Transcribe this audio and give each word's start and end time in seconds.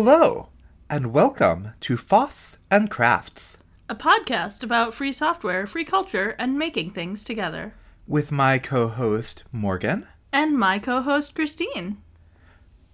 Hello, 0.00 0.50
and 0.88 1.12
welcome 1.12 1.72
to 1.80 1.96
Foss 1.96 2.58
and 2.70 2.88
Crafts 2.88 3.58
a 3.88 3.96
podcast 3.96 4.62
about 4.62 4.94
free 4.94 5.12
software, 5.12 5.66
free 5.66 5.84
culture, 5.84 6.36
and 6.38 6.56
making 6.56 6.92
things 6.92 7.24
together. 7.24 7.74
with 8.06 8.30
my 8.30 8.60
co 8.60 8.86
host, 8.86 9.42
Morgan. 9.50 10.06
And 10.32 10.56
my 10.56 10.78
co 10.78 11.02
host, 11.02 11.34
Christine. 11.34 11.96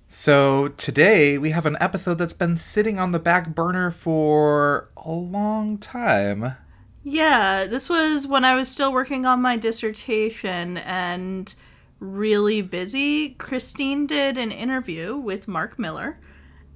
So, 0.08 0.68
today 0.78 1.36
we 1.36 1.50
have 1.50 1.66
an 1.66 1.76
episode 1.78 2.14
that's 2.14 2.32
been 2.32 2.56
sitting 2.56 2.98
on 2.98 3.12
the 3.12 3.18
back 3.18 3.54
burner 3.54 3.90
for 3.90 4.88
a 4.96 5.12
long 5.12 5.76
time. 5.76 6.56
Yeah, 7.02 7.66
this 7.66 7.90
was 7.90 8.26
when 8.26 8.46
I 8.46 8.54
was 8.54 8.70
still 8.70 8.94
working 8.94 9.26
on 9.26 9.42
my 9.42 9.58
dissertation 9.58 10.78
and 10.78 11.54
really 12.00 12.62
busy. 12.62 13.34
Christine 13.34 14.06
did 14.06 14.38
an 14.38 14.50
interview 14.50 15.18
with 15.18 15.46
Mark 15.46 15.78
Miller, 15.78 16.18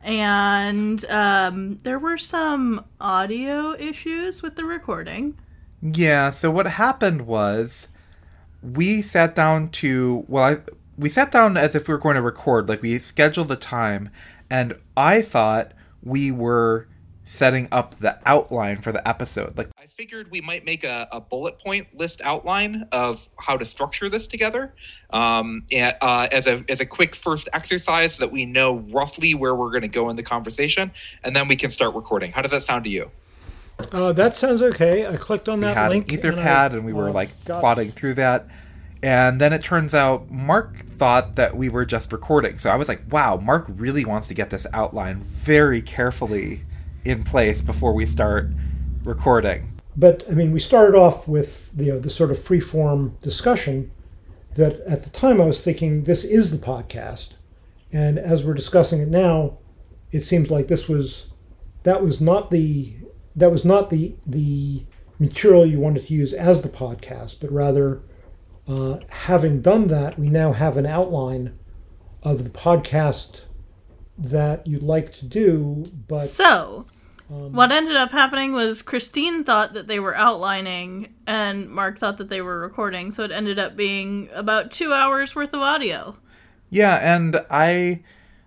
and 0.03 1.05
um, 1.07 1.79
there 1.83 1.99
were 1.99 2.19
some 2.19 2.85
audio 3.01 3.75
issues 3.75 4.43
with 4.43 4.57
the 4.57 4.65
recording. 4.65 5.37
Yeah, 5.83 6.31
so 6.31 6.51
what 6.51 6.67
happened 6.67 7.27
was 7.27 7.89
we 8.63 9.03
sat 9.03 9.35
down 9.35 9.69
to, 9.69 10.25
well, 10.29 10.45
I, 10.45 10.59
we 10.97 11.09
sat 11.09 11.31
down 11.31 11.57
as 11.57 11.75
if 11.75 11.87
we 11.87 11.95
were 11.95 12.01
going 12.01 12.17
to 12.17 12.23
record, 12.23 12.69
like 12.69 12.83
we 12.83 12.99
scheduled 12.99 13.53
a 13.53 13.57
time, 13.57 14.11
and 14.51 14.77
I 14.97 15.23
thought 15.23 15.73
we 16.03 16.31
were 16.31 16.89
setting 17.25 17.69
up 17.71 17.97
the 17.97 18.19
outline 18.27 18.79
for 18.81 18.91
the 18.91 19.07
episode. 19.07 19.57
Like 19.57 19.69
figured 19.99 20.31
we 20.31 20.41
might 20.41 20.65
make 20.65 20.85
a, 20.85 21.09
a 21.11 21.21
bullet 21.21 21.59
point 21.59 21.85
list 21.93 22.21
outline 22.23 22.87
of 22.93 23.29
how 23.41 23.57
to 23.57 23.65
structure 23.65 24.09
this 24.09 24.29
together 24.29 24.73
um, 25.11 25.65
and, 25.73 25.97
uh, 26.03 26.29
as 26.31 26.47
a 26.47 26.65
as 26.69 26.79
a 26.79 26.87
quick 26.87 27.17
first 27.17 27.49
exercise 27.53 28.15
so 28.15 28.25
that 28.25 28.31
we 28.31 28.47
know 28.47 28.79
roughly 28.93 29.35
where 29.35 29.57
we're 29.57 29.71
going 29.71 29.83
to 29.83 29.89
go 29.89 30.09
in 30.09 30.15
the 30.15 30.23
conversation, 30.23 30.93
and 31.25 31.35
then 31.35 31.49
we 31.49 31.57
can 31.57 31.69
start 31.69 31.97
recording. 31.97 32.31
How 32.31 32.43
does 32.43 32.53
that 32.53 32.63
sound 32.63 32.85
to 32.85 32.91
you? 32.91 33.11
Uh, 33.91 34.13
that 34.13 34.37
sounds 34.37 34.63
okay. 34.63 35.05
I 35.05 35.17
clicked 35.17 35.49
on 35.49 35.59
we 35.59 35.65
that 35.65 35.77
had 35.77 35.89
link. 35.89 36.13
an 36.13 36.19
Etherpad, 36.21 36.37
and, 36.37 36.39
I, 36.49 36.67
and, 36.67 36.85
we 36.85 36.93
were 36.93 37.09
uh, 37.09 37.13
like 37.13 37.45
got- 37.45 37.59
plotting 37.59 37.91
through 37.91 38.15
that. 38.15 38.47
And 39.03 39.41
then 39.41 39.53
it 39.53 39.65
turns 39.65 39.95
out 39.95 40.31
Mark 40.31 40.87
thought 40.87 41.35
that 41.35 41.57
we 41.57 41.69
were 41.69 41.85
just 41.85 42.13
recording. 42.13 42.57
So 42.57 42.71
I 42.71 42.77
was 42.77 42.89
like, 42.89 43.03
wow, 43.11 43.37
Mark 43.37 43.65
really 43.69 44.05
wants 44.05 44.29
to 44.29 44.35
get 44.35 44.51
this 44.51 44.67
outline 44.73 45.23
very 45.23 45.83
carefully 45.83 46.63
in 47.05 47.25
place 47.25 47.63
before 47.63 47.93
we 47.93 48.07
start 48.07 48.49
recording. 49.03 49.78
But 49.99 50.23
I 50.31 50.35
mean, 50.35 50.53
we 50.53 50.61
started 50.61 50.97
off 50.97 51.27
with 51.27 51.73
you 51.77 51.93
know 51.93 51.99
the 51.99 52.09
sort 52.09 52.31
of 52.31 52.39
free 52.41 52.61
form 52.61 53.17
discussion 53.21 53.91
that 54.55 54.81
at 54.83 55.03
the 55.03 55.11
time 55.11 55.41
I 55.41 55.45
was 55.47 55.61
thinking 55.61 56.05
this 56.05 56.23
is 56.23 56.53
the 56.53 56.65
podcast, 56.65 57.31
and 57.93 58.17
as 58.17 58.45
we're 58.45 58.55
discussing 58.55 59.01
it 59.01 59.09
now, 59.09 59.59
it 60.13 60.21
seems 60.21 60.53
like 60.53 60.69
this 60.69 60.89
was 60.89 61.27
that 61.83 62.01
was 62.01 62.21
not 62.21 62.53
the 62.53 62.95
that 63.35 63.51
was 63.51 63.65
not 63.65 63.91
the 63.91 64.15
the 64.25 64.85
material 65.19 65.67
you 65.67 65.81
wanted 65.81 66.07
to 66.07 66.15
use 66.15 66.33
as 66.33 66.63
the 66.63 66.69
podcast, 66.69 67.41
but 67.41 67.51
rather 67.51 68.01
uh, 68.69 69.01
having 69.09 69.61
done 69.61 69.89
that, 69.89 70.17
we 70.17 70.29
now 70.29 70.53
have 70.53 70.77
an 70.77 70.87
outline 70.87 71.59
of 72.23 72.45
the 72.45 72.51
podcast 72.51 73.43
that 74.17 74.65
you'd 74.65 74.83
like 74.83 75.13
to 75.15 75.25
do, 75.25 75.85
but 76.07 76.27
So, 76.27 76.87
what 77.29 77.71
ended 77.71 77.97
up 77.97 78.11
happening 78.11 78.53
was 78.53 78.81
Christine 78.81 79.45
thought 79.45 79.75
that 79.75 79.87
they 79.87 80.01
were 80.01 80.17
outlining, 80.17 81.15
and 81.27 81.69
Mark 81.69 81.99
thought 81.99 82.17
that 82.17 82.31
they 82.31 82.41
were 82.41 82.59
recording, 82.59 83.11
so 83.11 83.23
it 83.23 83.31
ended 83.31 83.59
up 83.59 83.77
being 83.77 84.31
about 84.33 84.71
two 84.71 84.93
hours 84.95 85.35
worth 85.35 85.53
of 85.53 85.61
audio. 85.61 86.17
Yeah, 86.71 86.97
and 86.97 87.45
I 87.51 88.03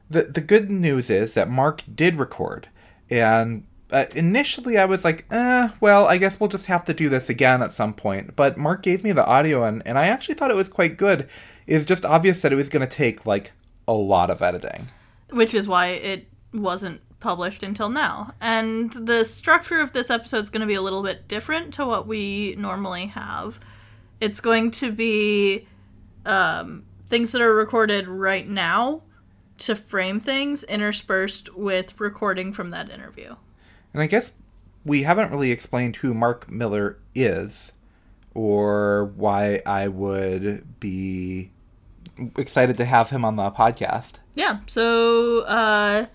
the 0.10 0.23
the 0.23 0.42
good 0.42 0.70
news 0.72 1.10
is 1.10 1.36
that 1.36 1.50
Mark 1.50 1.84
did 1.94 2.16
record, 2.17 2.70
and 3.10 3.66
uh, 3.92 4.05
initially 4.16 4.78
I 4.78 4.86
was 4.86 5.04
like, 5.05 5.26
eh, 5.32 5.70
well, 5.80 6.08
I 6.08 6.17
guess 6.17 6.39
we'll 6.39 6.50
just 6.50 6.66
have 6.66 6.84
to 6.86 6.94
do 6.94 7.08
this 7.08 7.30
again 7.30 7.61
at 7.61 7.72
some 7.72 7.94
point. 7.94 8.36
But 8.36 8.58
Mark 8.58 8.82
gave 8.84 9.04
me 9.04 9.11
the 9.11 9.26
audio, 9.26 9.64
and 9.64 9.84
and 9.86 9.98
I 10.00 10.08
actually 10.08 10.36
thought 10.36 10.52
it 10.52 10.55
was 10.55 10.70
quite 10.70 10.98
good. 10.98 11.30
It's 11.67 11.86
just 11.86 12.04
obvious 12.04 12.42
that 12.42 12.52
it 12.52 12.55
was 12.58 12.70
going 12.70 12.88
to 12.88 12.95
take 12.95 13.26
like 13.26 13.52
a 13.88 13.94
lot 13.94 14.30
of 14.30 14.42
editing. 14.42 14.88
which 15.32 15.54
is 15.54 15.67
why 15.67 15.88
it 15.88 16.28
wasn't 16.54 17.02
published 17.21 17.64
until 17.64 17.89
now. 17.89 18.33
And 18.42 18.92
the 18.92 19.23
structure 19.23 19.80
of 19.80 19.93
this 19.93 20.09
episode 20.09 20.43
is 20.43 20.49
going 20.49 20.61
to 20.61 20.67
be 20.67 20.73
a 20.73 20.82
little 20.82 21.04
bit 21.04 21.27
different 21.30 21.73
to 21.76 21.86
what 21.86 22.05
we 22.05 22.55
normally 22.58 23.05
have. 23.08 23.59
It's 24.20 24.42
going 24.42 24.71
to 24.71 24.92
be 24.92 25.67
um, 26.26 26.83
things 27.08 27.31
that 27.31 27.42
are 27.42 27.55
recorded 27.55 28.08
right 28.08 28.48
now 28.48 29.04
to 29.60 29.76
frame 29.76 30.20
things, 30.20 30.64
interspersed 30.64 31.55
with 31.55 31.99
recording 31.99 32.52
from 32.52 32.71
that 32.71 32.89
interview. 32.89 33.36
And 33.93 34.02
I 34.02 34.08
guess 34.08 34.33
we 34.83 35.04
haven't 35.04 35.31
really 35.31 35.52
explained 35.52 35.98
who 35.98 36.14
Mark 36.14 36.49
Miller 36.49 36.98
is, 37.14 37.73
or 38.33 39.14
why 39.15 39.61
I 39.65 39.87
would 39.87 40.80
be 40.80 41.52
excited 42.37 42.77
to 42.77 42.86
have 42.86 43.10
him 43.10 43.23
on 43.23 43.36
the 43.36 43.52
podcast. 43.52 44.20
Yeah, 44.33 44.60
so 44.67 45.42
uh, 45.42 46.08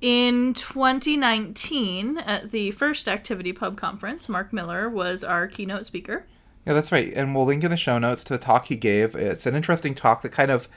in 0.00 0.54
2019, 0.54 2.18
at 2.18 2.50
the 2.50 2.70
first 2.70 3.06
ActivityPub 3.06 3.76
conference, 3.76 4.28
Mark 4.28 4.52
Miller 4.52 4.88
was 4.88 5.22
our 5.22 5.46
keynote 5.46 5.86
speaker. 5.86 6.24
Yeah, 6.66 6.72
that's 6.72 6.92
right. 6.92 7.12
And 7.14 7.34
we'll 7.34 7.46
link 7.46 7.64
in 7.64 7.70
the 7.70 7.76
show 7.76 7.98
notes 7.98 8.24
to 8.24 8.32
the 8.32 8.38
talk 8.38 8.66
he 8.66 8.76
gave. 8.76 9.14
It's 9.14 9.46
an 9.46 9.54
interesting 9.54 9.94
talk 9.94 10.22
that 10.22 10.32
kind 10.32 10.50
of 10.50 10.68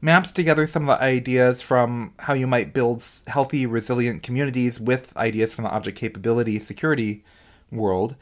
maps 0.00 0.32
together 0.32 0.66
some 0.66 0.88
of 0.88 0.98
the 0.98 1.04
ideas 1.04 1.62
from 1.62 2.12
how 2.20 2.34
you 2.34 2.46
might 2.46 2.74
build 2.74 3.04
healthy, 3.26 3.66
resilient 3.66 4.22
communities 4.22 4.80
with 4.80 5.16
ideas 5.16 5.52
from 5.52 5.64
the 5.64 5.70
object 5.70 5.98
capability 5.98 6.58
security 6.58 7.24
world. 7.70 8.16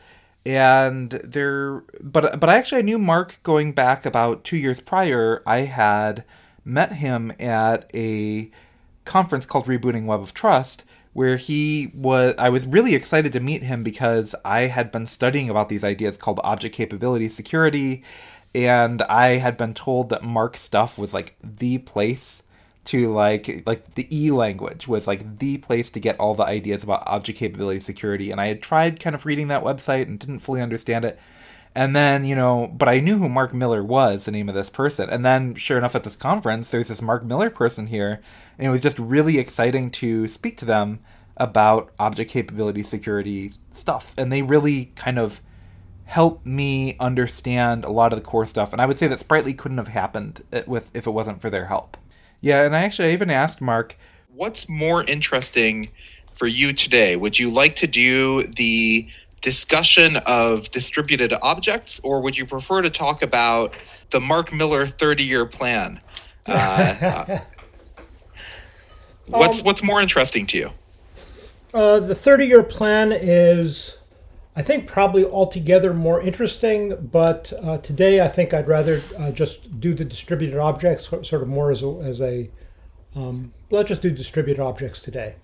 And 0.44 1.10
there, 1.10 1.82
but 2.00 2.40
but 2.40 2.50
I 2.50 2.56
actually 2.56 2.82
knew 2.82 2.98
Mark 2.98 3.38
going 3.42 3.72
back 3.72 4.04
about 4.04 4.44
two 4.44 4.56
years 4.56 4.80
prior. 4.80 5.42
I 5.46 5.60
had 5.60 6.24
met 6.64 6.94
him 6.94 7.32
at 7.38 7.88
a 7.94 8.50
conference 9.04 9.46
called 9.46 9.66
Rebooting 9.66 10.06
Web 10.06 10.20
of 10.20 10.34
Trust, 10.34 10.84
where 11.12 11.36
he 11.36 11.90
was. 11.94 12.34
I 12.38 12.48
was 12.48 12.66
really 12.66 12.94
excited 12.94 13.32
to 13.32 13.40
meet 13.40 13.62
him 13.62 13.82
because 13.82 14.34
I 14.44 14.62
had 14.62 14.90
been 14.90 15.06
studying 15.06 15.50
about 15.50 15.68
these 15.68 15.84
ideas 15.84 16.16
called 16.16 16.40
object 16.42 16.74
capability 16.74 17.28
security, 17.28 18.02
and 18.54 19.02
I 19.02 19.36
had 19.36 19.56
been 19.56 19.74
told 19.74 20.08
that 20.10 20.22
Mark 20.22 20.56
stuff 20.56 20.98
was 20.98 21.14
like 21.14 21.36
the 21.42 21.78
place 21.78 22.42
to 22.84 23.12
like 23.12 23.62
like 23.66 23.94
the 23.94 24.08
E 24.10 24.30
language 24.30 24.88
was 24.88 25.06
like 25.06 25.38
the 25.38 25.58
place 25.58 25.90
to 25.90 26.00
get 26.00 26.19
all 26.19 26.34
the 26.34 26.42
ideas 26.42 26.82
about 26.82 27.04
object 27.06 27.38
capability 27.38 27.78
security 27.78 28.30
and 28.30 28.40
I 28.40 28.48
had 28.48 28.60
tried 28.60 28.98
kind 28.98 29.14
of 29.14 29.24
reading 29.24 29.48
that 29.48 29.62
website 29.62 30.02
and 30.02 30.19
didn't 30.19 30.40
fully 30.40 30.60
understand 30.60 31.04
it. 31.04 31.19
And 31.74 31.96
then, 31.96 32.24
you 32.24 32.34
know, 32.34 32.70
but 32.72 32.88
I 32.88 33.00
knew 33.00 33.18
who 33.18 33.28
Mark 33.28 33.54
Miller 33.54 33.82
was, 33.82 34.24
the 34.24 34.30
name 34.30 34.48
of 34.48 34.54
this 34.54 34.68
person. 34.68 35.08
And 35.08 35.24
then 35.24 35.54
sure 35.54 35.78
enough 35.78 35.94
at 35.94 36.04
this 36.04 36.16
conference 36.16 36.70
there's 36.70 36.88
this 36.88 37.00
Mark 37.00 37.24
Miller 37.24 37.50
person 37.50 37.86
here 37.86 38.20
and 38.58 38.66
it 38.66 38.70
was 38.70 38.82
just 38.82 38.98
really 38.98 39.38
exciting 39.38 39.90
to 39.92 40.28
speak 40.28 40.56
to 40.58 40.64
them 40.64 41.00
about 41.36 41.90
object 41.98 42.30
capability 42.30 42.82
security 42.82 43.52
stuff. 43.72 44.14
And 44.18 44.30
they 44.30 44.42
really 44.42 44.92
kind 44.94 45.18
of 45.18 45.40
helped 46.04 46.44
me 46.44 46.96
understand 47.00 47.84
a 47.84 47.90
lot 47.90 48.12
of 48.12 48.18
the 48.18 48.24
core 48.24 48.44
stuff. 48.44 48.72
And 48.72 48.82
I 48.82 48.86
would 48.86 48.98
say 48.98 49.06
that 49.06 49.18
Spritely 49.18 49.56
couldn't 49.56 49.78
have 49.78 49.88
happened 49.88 50.44
uh, 50.52 50.62
with 50.66 50.90
if 50.94 51.06
it 51.06 51.10
wasn't 51.10 51.40
for 51.40 51.48
their 51.48 51.66
help. 51.66 51.96
Yeah, 52.40 52.64
and 52.64 52.76
I 52.76 52.82
actually 52.82 53.08
I 53.08 53.12
even 53.12 53.30
asked 53.30 53.60
Mark. 53.60 53.96
What's 54.34 54.68
more 54.68 55.04
interesting 55.04 55.88
for 56.32 56.46
you 56.46 56.72
today? 56.72 57.16
Would 57.16 57.38
you 57.38 57.50
like 57.50 57.76
to 57.76 57.86
do 57.86 58.42
the 58.44 59.08
discussion 59.42 60.16
of 60.19 60.70
distributed 60.70 61.34
objects, 61.42 62.00
or 62.00 62.22
would 62.22 62.38
you 62.38 62.47
prefer 62.47 62.80
to 62.80 62.91
talk 62.91 63.22
about 63.22 63.75
the 64.11 64.20
Mark 64.20 64.52
Miller 64.52 64.87
30 64.87 65.25
year 65.25 65.44
plan? 65.44 66.00
Uh, 66.46 66.52
uh, 66.52 67.40
what's 69.26 69.61
Um, 69.61 69.64
what's 69.66 69.82
more 69.82 70.00
interesting 70.00 70.46
to 70.46 70.58
you? 70.58 70.70
Uh, 71.75 72.00
the 72.00 72.14
30 72.14 72.46
year 72.46 72.62
plan 72.62 73.12
is, 73.12 73.99
I 74.56 74.62
think, 74.62 74.87
probably 74.87 75.25
altogether 75.25 75.93
more 75.93 76.20
interesting, 76.20 76.96
but 76.96 77.52
uh, 77.62 77.78
today 77.78 78.20
I 78.20 78.28
think 78.28 78.55
I'd 78.55 78.69
rather 78.69 79.02
uh, 79.19 79.32
just 79.32 79.81
do 79.81 79.93
the 79.93 80.05
distributed 80.05 80.58
objects 80.58 81.08
sort 81.08 81.34
of 81.34 81.49
more 81.49 81.70
as 81.70 81.82
a, 81.82 81.88
as 82.02 82.20
a 82.20 82.50
um, 83.14 83.52
let's 83.70 83.88
just 83.88 84.02
do 84.02 84.11
distributed 84.11 84.61
objects 84.61 85.00
today. 85.00 85.37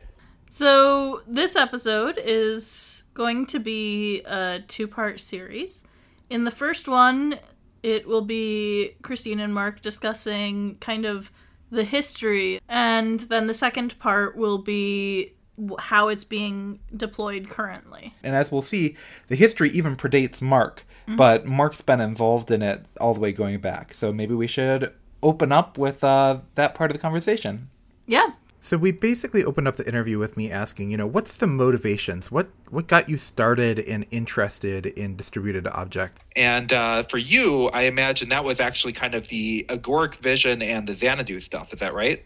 So, 0.50 1.20
this 1.26 1.56
episode 1.56 2.18
is 2.24 3.02
going 3.18 3.44
to 3.46 3.58
be 3.58 4.22
a 4.22 4.60
two 4.68 4.86
part 4.86 5.20
series. 5.20 5.82
In 6.30 6.44
the 6.44 6.50
first 6.52 6.86
one, 6.86 7.38
it 7.82 8.06
will 8.06 8.22
be 8.22 8.94
Christine 9.02 9.40
and 9.40 9.52
Mark 9.52 9.82
discussing 9.82 10.76
kind 10.80 11.04
of 11.04 11.30
the 11.70 11.84
history, 11.84 12.60
and 12.68 13.20
then 13.20 13.48
the 13.48 13.54
second 13.54 13.98
part 13.98 14.36
will 14.36 14.58
be 14.58 15.34
how 15.80 16.06
it's 16.06 16.22
being 16.22 16.78
deployed 16.96 17.50
currently. 17.50 18.14
And 18.22 18.36
as 18.36 18.52
we'll 18.52 18.62
see, 18.62 18.96
the 19.26 19.34
history 19.34 19.70
even 19.70 19.96
predates 19.96 20.40
Mark, 20.40 20.86
but 21.16 21.44
Mark's 21.44 21.80
been 21.80 22.00
involved 22.00 22.50
in 22.52 22.62
it 22.62 22.86
all 23.00 23.14
the 23.14 23.20
way 23.20 23.32
going 23.32 23.58
back. 23.58 23.92
So 23.92 24.12
maybe 24.12 24.34
we 24.34 24.46
should 24.46 24.92
open 25.22 25.50
up 25.50 25.76
with 25.76 26.04
uh, 26.04 26.38
that 26.54 26.76
part 26.76 26.92
of 26.92 26.96
the 26.96 27.00
conversation. 27.00 27.68
Yeah. 28.06 28.30
So 28.68 28.76
we 28.76 28.90
basically 28.90 29.42
opened 29.42 29.66
up 29.66 29.76
the 29.76 29.88
interview 29.88 30.18
with 30.18 30.36
me 30.36 30.52
asking, 30.52 30.90
you 30.90 30.98
know, 30.98 31.06
what's 31.06 31.38
the 31.38 31.46
motivations? 31.46 32.30
What 32.30 32.50
what 32.68 32.86
got 32.86 33.08
you 33.08 33.16
started 33.16 33.78
and 33.78 34.04
interested 34.10 34.84
in 34.84 35.16
distributed 35.16 35.66
object? 35.68 36.22
And 36.36 36.70
uh, 36.70 37.04
for 37.04 37.16
you, 37.16 37.68
I 37.68 37.84
imagine 37.84 38.28
that 38.28 38.44
was 38.44 38.60
actually 38.60 38.92
kind 38.92 39.14
of 39.14 39.28
the 39.28 39.64
agoric 39.70 40.16
vision 40.16 40.60
and 40.60 40.86
the 40.86 40.92
Xanadu 40.92 41.40
stuff. 41.40 41.72
Is 41.72 41.80
that 41.80 41.94
right? 41.94 42.22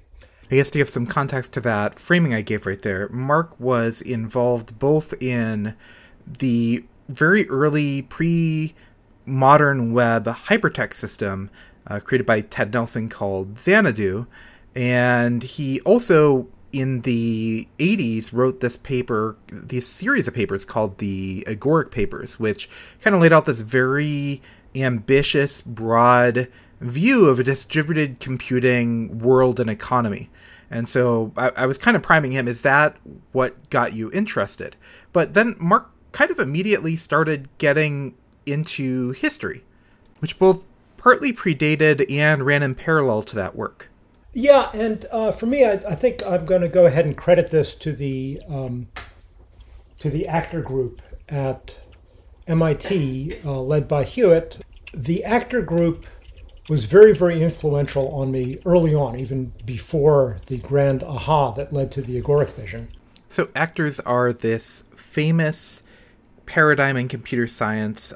I 0.50 0.56
guess 0.56 0.72
to 0.72 0.78
give 0.78 0.88
some 0.88 1.06
context 1.06 1.52
to 1.52 1.60
that 1.60 2.00
framing 2.00 2.34
I 2.34 2.42
gave 2.42 2.66
right 2.66 2.82
there, 2.82 3.08
Mark 3.10 3.60
was 3.60 4.00
involved 4.00 4.80
both 4.80 5.14
in 5.22 5.76
the 6.26 6.82
very 7.08 7.48
early 7.48 8.02
pre 8.02 8.74
modern 9.24 9.92
web 9.92 10.26
hypertext 10.26 10.94
system 10.94 11.50
uh, 11.86 12.00
created 12.00 12.26
by 12.26 12.40
Ted 12.40 12.74
Nelson 12.74 13.08
called 13.08 13.60
Xanadu 13.60 14.26
and 14.74 15.42
he 15.42 15.80
also 15.82 16.48
in 16.72 17.02
the 17.02 17.68
80s 17.78 18.32
wrote 18.32 18.60
this 18.60 18.76
paper 18.78 19.36
this 19.48 19.86
series 19.86 20.26
of 20.26 20.32
papers 20.34 20.64
called 20.64 20.98
the 20.98 21.44
agoric 21.46 21.90
papers 21.90 22.40
which 22.40 22.68
kind 23.02 23.14
of 23.14 23.20
laid 23.20 23.32
out 23.32 23.44
this 23.44 23.58
very 23.60 24.40
ambitious 24.74 25.60
broad 25.60 26.48
view 26.80 27.26
of 27.26 27.38
a 27.38 27.44
distributed 27.44 28.18
computing 28.20 29.18
world 29.18 29.60
and 29.60 29.70
economy. 29.70 30.30
And 30.70 30.88
so 30.88 31.32
I, 31.36 31.50
I 31.50 31.66
was 31.66 31.78
kind 31.78 31.96
of 31.96 32.02
priming 32.02 32.32
him 32.32 32.48
is 32.48 32.62
that 32.62 32.96
what 33.32 33.70
got 33.70 33.92
you 33.92 34.10
interested? 34.12 34.76
But 35.12 35.34
then 35.34 35.56
mark 35.58 35.90
kind 36.12 36.30
of 36.30 36.38
immediately 36.38 36.96
started 36.96 37.48
getting 37.58 38.14
into 38.44 39.12
history 39.12 39.64
which 40.18 40.38
both 40.38 40.64
partly 40.98 41.32
predated 41.32 42.10
and 42.10 42.44
ran 42.44 42.62
in 42.62 42.74
parallel 42.74 43.22
to 43.22 43.34
that 43.34 43.56
work 43.56 43.88
yeah, 44.32 44.70
and 44.72 45.04
uh, 45.10 45.30
for 45.30 45.46
me, 45.46 45.64
I, 45.64 45.72
I, 45.72 45.94
think 45.94 46.22
I'm 46.26 46.44
going 46.44 46.62
to 46.62 46.68
go 46.68 46.86
ahead 46.86 47.04
and 47.04 47.16
credit 47.16 47.50
this 47.50 47.74
to 47.76 47.92
the 47.92 48.40
um, 48.48 48.88
to 50.00 50.10
the 50.10 50.26
actor 50.26 50.62
group 50.62 51.02
at 51.28 51.78
MIT, 52.46 53.40
uh, 53.44 53.60
led 53.60 53.86
by 53.86 54.04
Hewitt. 54.04 54.58
The 54.94 55.24
actor 55.24 55.62
group 55.62 56.06
was 56.68 56.86
very, 56.86 57.14
very 57.14 57.42
influential 57.42 58.08
on 58.14 58.30
me 58.30 58.58
early 58.64 58.94
on, 58.94 59.18
even 59.18 59.52
before 59.64 60.38
the 60.46 60.58
grand 60.58 61.02
aha 61.02 61.52
that 61.52 61.72
led 61.72 61.92
to 61.92 62.02
the 62.02 62.20
agoric 62.20 62.52
vision. 62.52 62.88
So, 63.28 63.48
actors 63.54 64.00
are 64.00 64.32
this 64.32 64.84
famous 64.96 65.82
paradigm 66.46 66.96
in 66.96 67.08
computer 67.08 67.46
science 67.46 68.12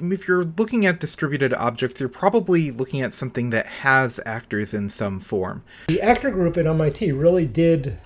if 0.00 0.28
you're 0.28 0.44
looking 0.44 0.86
at 0.86 1.00
distributed 1.00 1.52
objects, 1.54 2.00
you're 2.00 2.08
probably 2.08 2.70
looking 2.70 3.00
at 3.00 3.14
something 3.14 3.50
that 3.50 3.66
has 3.66 4.20
actors 4.26 4.74
in 4.74 4.90
some 4.90 5.20
form. 5.20 5.62
The 5.88 6.00
actor 6.00 6.30
group 6.30 6.56
at 6.56 6.66
MIT 6.66 7.12
really 7.12 7.46
did 7.46 8.00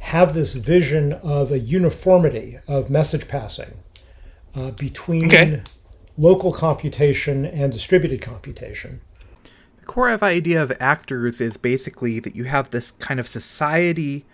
have 0.00 0.34
this 0.34 0.54
vision 0.54 1.12
of 1.12 1.50
a 1.52 1.58
uniformity 1.58 2.58
of 2.66 2.90
message 2.90 3.28
passing 3.28 3.78
uh, 4.54 4.72
between 4.72 5.26
okay. 5.26 5.62
local 6.18 6.52
computation 6.52 7.44
and 7.44 7.72
distributed 7.72 8.20
computation. 8.20 9.00
The 9.80 9.86
core 9.86 10.10
of 10.10 10.22
idea 10.22 10.62
of 10.62 10.72
actors 10.80 11.40
is 11.40 11.56
basically 11.56 12.20
that 12.20 12.34
you 12.34 12.44
have 12.44 12.70
this 12.70 12.90
kind 12.92 13.20
of 13.20 13.28
society 13.28 14.24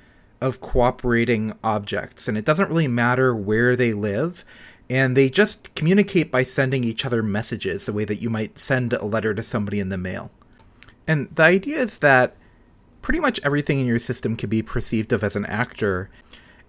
of 0.40 0.60
cooperating 0.60 1.52
objects, 1.64 2.28
and 2.28 2.38
it 2.38 2.44
doesn't 2.44 2.68
really 2.68 2.88
matter 2.88 3.34
where 3.34 3.74
they 3.74 3.92
live 3.92 4.44
and 4.90 5.16
they 5.16 5.28
just 5.28 5.74
communicate 5.74 6.30
by 6.30 6.42
sending 6.42 6.84
each 6.84 7.04
other 7.04 7.22
messages 7.22 7.86
the 7.86 7.92
way 7.92 8.04
that 8.04 8.22
you 8.22 8.30
might 8.30 8.58
send 8.58 8.92
a 8.92 9.04
letter 9.04 9.34
to 9.34 9.42
somebody 9.42 9.80
in 9.80 9.90
the 9.90 9.98
mail. 9.98 10.30
And 11.06 11.28
the 11.34 11.42
idea 11.42 11.78
is 11.80 11.98
that 11.98 12.36
pretty 13.02 13.20
much 13.20 13.40
everything 13.42 13.80
in 13.80 13.86
your 13.86 13.98
system 13.98 14.36
can 14.36 14.48
be 14.50 14.62
perceived 14.62 15.12
of 15.12 15.22
as 15.22 15.36
an 15.36 15.46
actor, 15.46 16.10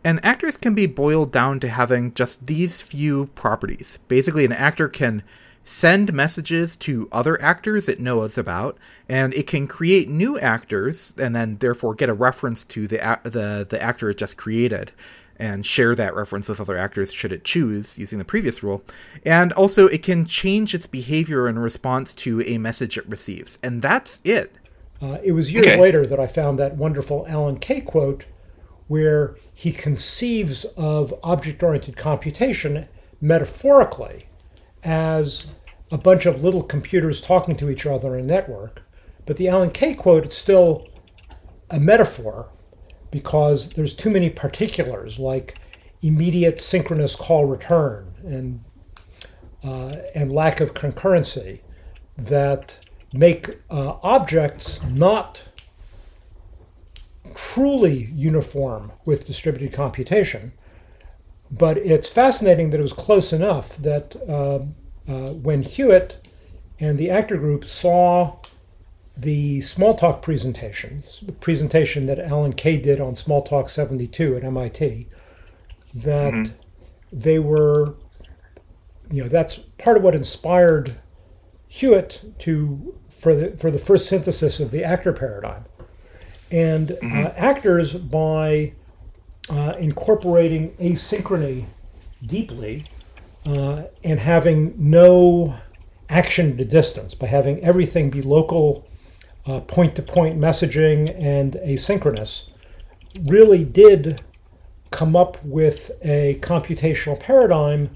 and 0.03 0.23
actors 0.23 0.57
can 0.57 0.73
be 0.73 0.85
boiled 0.85 1.31
down 1.31 1.59
to 1.61 1.69
having 1.69 2.13
just 2.13 2.47
these 2.47 2.81
few 2.81 3.27
properties. 3.27 3.99
Basically, 4.07 4.45
an 4.45 4.53
actor 4.53 4.87
can 4.87 5.23
send 5.65 6.13
messages 6.13 6.75
to 6.75 7.07
other 7.11 7.41
actors 7.41 7.89
it 7.89 7.99
knows 7.99 8.37
about, 8.37 8.77
and 9.07 9.33
it 9.33 9.45
can 9.45 9.67
create 9.67 10.09
new 10.09 10.39
actors, 10.39 11.13
and 11.17 11.35
then 11.35 11.57
therefore 11.57 11.93
get 11.93 12.09
a 12.09 12.13
reference 12.13 12.63
to 12.65 12.87
the 12.87 12.97
the 13.23 13.67
the 13.69 13.81
actor 13.81 14.09
it 14.09 14.17
just 14.17 14.37
created 14.37 14.91
and 15.39 15.65
share 15.65 15.95
that 15.95 16.13
reference 16.13 16.49
with 16.49 16.59
other 16.59 16.77
actors 16.77 17.13
should 17.13 17.31
it 17.31 17.45
choose 17.45 17.97
using 17.97 18.19
the 18.19 18.25
previous 18.25 18.61
rule. 18.61 18.83
And 19.25 19.53
also, 19.53 19.87
it 19.87 20.03
can 20.03 20.25
change 20.25 20.75
its 20.75 20.85
behavior 20.85 21.47
in 21.47 21.57
response 21.57 22.13
to 22.15 22.41
a 22.41 22.57
message 22.57 22.97
it 22.97 23.07
receives. 23.07 23.57
And 23.63 23.81
that's 23.81 24.19
it. 24.25 24.53
Uh, 25.01 25.17
it 25.23 25.31
was 25.31 25.51
years 25.53 25.65
okay. 25.65 25.79
later 25.79 26.05
that 26.05 26.19
I 26.19 26.27
found 26.27 26.59
that 26.59 26.75
wonderful 26.75 27.25
Alan 27.27 27.57
Kay 27.57 27.79
quote 27.79 28.25
where 28.87 29.37
he 29.53 29.71
conceives 29.71 30.65
of 30.75 31.13
object 31.23 31.63
oriented 31.63 31.95
computation 31.95 32.87
metaphorically 33.21 34.25
as 34.83 35.47
a 35.91 35.97
bunch 35.97 36.25
of 36.25 36.43
little 36.43 36.63
computers 36.63 37.21
talking 37.21 37.55
to 37.55 37.69
each 37.69 37.85
other 37.85 38.15
in 38.15 38.25
a 38.25 38.27
network. 38.27 38.81
But 39.25 39.37
the 39.37 39.47
Alan 39.47 39.71
Kay 39.71 39.93
quote 39.93 40.27
is 40.27 40.33
still 40.33 40.87
a 41.69 41.79
metaphor 41.79 42.49
because 43.11 43.69
there's 43.71 43.93
too 43.93 44.09
many 44.09 44.29
particulars 44.29 45.19
like 45.19 45.57
immediate 46.01 46.61
synchronous 46.61 47.15
call 47.15 47.45
return 47.45 48.13
and 48.23 48.63
uh, 49.63 49.93
and 50.15 50.31
lack 50.31 50.61
of 50.61 50.73
concurrency 50.73 51.59
that 52.17 52.77
make 53.13 53.59
uh, 53.69 53.95
objects 54.03 54.79
not 54.83 55.43
truly 57.35 58.05
uniform 58.13 58.91
with 59.05 59.25
distributed 59.25 59.73
computation. 59.73 60.53
But 61.51 61.77
it's 61.77 62.07
fascinating 62.07 62.69
that 62.69 62.79
it 62.79 62.83
was 62.83 62.93
close 62.93 63.33
enough 63.33 63.75
that 63.77 64.15
uh, 64.27 64.59
uh 65.11 65.33
when 65.33 65.63
Hewitt 65.63 66.27
and 66.79 66.97
the 66.97 67.09
actor 67.09 67.37
group 67.37 67.65
saw 67.65 68.38
the 69.21 69.59
Smalltalk 69.59 70.21
presentation, 70.21 71.03
the 71.23 71.33
presentation 71.33 72.05
that 72.05 72.19
Alan 72.19 72.53
Kay 72.53 72.77
did 72.77 73.01
on 73.01 73.15
Smalltalk 73.15 73.69
72 73.69 74.37
at 74.37 74.43
MIT, 74.43 75.07
that 75.93 76.33
mm-hmm. 76.33 76.53
they 77.11 77.37
were, 77.37 77.95
you 79.11 79.23
know, 79.23 79.29
that's 79.29 79.57
part 79.77 79.97
of 79.97 80.03
what 80.03 80.15
inspired 80.15 80.97
Hewitt 81.67 82.39
to 82.39 82.95
for 83.09 83.35
the 83.35 83.57
for 83.57 83.69
the 83.69 83.77
first 83.77 84.07
synthesis 84.07 84.59
of 84.59 84.71
the 84.71 84.83
actor 84.83 85.11
paradigm, 85.11 85.65
and 86.49 86.89
mm-hmm. 86.89 87.25
uh, 87.25 87.29
actors 87.35 87.93
by 87.93 88.73
uh, 89.49 89.73
incorporating 89.77 90.71
asynchrony 90.77 91.65
deeply 92.25 92.85
uh, 93.45 93.83
and 94.03 94.21
having 94.21 94.73
no 94.77 95.59
action 96.09 96.57
to 96.57 96.65
distance 96.65 97.13
by 97.13 97.27
having 97.27 97.59
everything 97.59 98.09
be 98.09 98.21
local 98.21 98.88
point 99.67 99.95
to 99.95 100.01
point 100.01 100.39
messaging 100.39 101.13
and 101.17 101.53
asynchronous, 101.65 102.47
really 103.21 103.63
did 103.63 104.21
come 104.91 105.15
up 105.15 105.43
with 105.43 105.91
a 106.01 106.39
computational 106.41 107.19
paradigm 107.19 107.95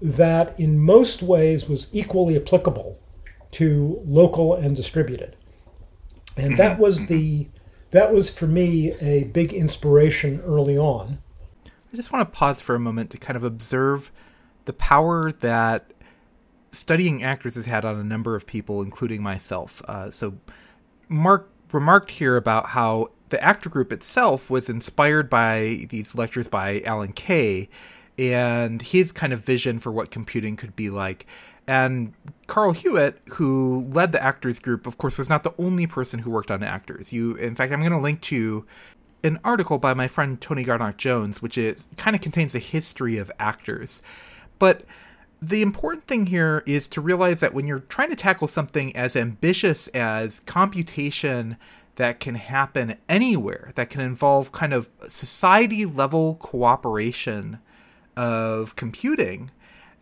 that, 0.00 0.58
in 0.58 0.78
most 0.78 1.22
ways, 1.22 1.68
was 1.68 1.88
equally 1.92 2.36
applicable 2.36 2.98
to 3.52 4.02
local 4.04 4.54
and 4.54 4.76
distributed. 4.76 5.36
And 6.36 6.56
that 6.56 6.74
mm-hmm. 6.74 6.82
was 6.82 7.06
the 7.06 7.48
that 7.90 8.12
was 8.12 8.30
for 8.30 8.46
me 8.46 8.92
a 9.00 9.24
big 9.24 9.52
inspiration 9.52 10.40
early 10.44 10.76
on. 10.76 11.18
I 11.92 11.96
just 11.96 12.12
want 12.12 12.30
to 12.30 12.38
pause 12.38 12.60
for 12.60 12.74
a 12.74 12.78
moment 12.78 13.10
to 13.10 13.18
kind 13.18 13.36
of 13.36 13.44
observe 13.44 14.12
the 14.66 14.74
power 14.74 15.32
that 15.40 15.90
studying 16.70 17.22
actors 17.22 17.54
has 17.54 17.64
had 17.64 17.84
on 17.86 17.96
a 17.98 18.04
number 18.04 18.34
of 18.34 18.46
people, 18.46 18.82
including 18.82 19.22
myself. 19.22 19.80
Uh, 19.88 20.10
so, 20.10 20.34
Mark 21.08 21.48
remarked 21.72 22.10
here 22.12 22.36
about 22.36 22.68
how 22.70 23.08
the 23.28 23.42
actor 23.42 23.68
group 23.68 23.92
itself 23.92 24.50
was 24.50 24.68
inspired 24.68 25.28
by 25.28 25.86
these 25.90 26.14
lectures 26.14 26.48
by 26.48 26.80
Alan 26.82 27.12
Kay 27.12 27.68
and 28.18 28.82
his 28.82 29.12
kind 29.12 29.32
of 29.32 29.40
vision 29.40 29.78
for 29.78 29.92
what 29.92 30.10
computing 30.10 30.56
could 30.56 30.74
be 30.74 30.90
like. 30.90 31.26
And 31.66 32.14
Carl 32.46 32.72
Hewitt, 32.72 33.20
who 33.32 33.86
led 33.92 34.12
the 34.12 34.22
actors 34.22 34.58
group, 34.58 34.86
of 34.86 34.96
course, 34.96 35.18
was 35.18 35.28
not 35.28 35.42
the 35.42 35.54
only 35.58 35.86
person 35.86 36.20
who 36.20 36.30
worked 36.30 36.50
on 36.50 36.62
actors. 36.62 37.12
You, 37.12 37.34
in 37.36 37.54
fact, 37.54 37.72
I'm 37.72 37.80
going 37.80 37.92
to 37.92 37.98
link 37.98 38.22
to 38.22 38.64
an 39.22 39.38
article 39.44 39.78
by 39.78 39.92
my 39.92 40.08
friend 40.08 40.40
Tony 40.40 40.64
Garnock 40.64 40.96
Jones, 40.96 41.42
which 41.42 41.58
is 41.58 41.86
kind 41.96 42.16
of 42.16 42.22
contains 42.22 42.54
a 42.54 42.58
history 42.58 43.18
of 43.18 43.30
actors. 43.38 44.02
But 44.58 44.84
the 45.40 45.62
important 45.62 46.04
thing 46.04 46.26
here 46.26 46.62
is 46.66 46.88
to 46.88 47.00
realize 47.00 47.40
that 47.40 47.54
when 47.54 47.66
you're 47.66 47.80
trying 47.80 48.10
to 48.10 48.16
tackle 48.16 48.48
something 48.48 48.94
as 48.96 49.14
ambitious 49.14 49.88
as 49.88 50.40
computation 50.40 51.56
that 51.96 52.20
can 52.20 52.36
happen 52.36 52.96
anywhere, 53.08 53.72
that 53.74 53.90
can 53.90 54.00
involve 54.00 54.52
kind 54.52 54.72
of 54.72 54.88
society 55.06 55.84
level 55.84 56.36
cooperation 56.36 57.58
of 58.16 58.74
computing, 58.76 59.50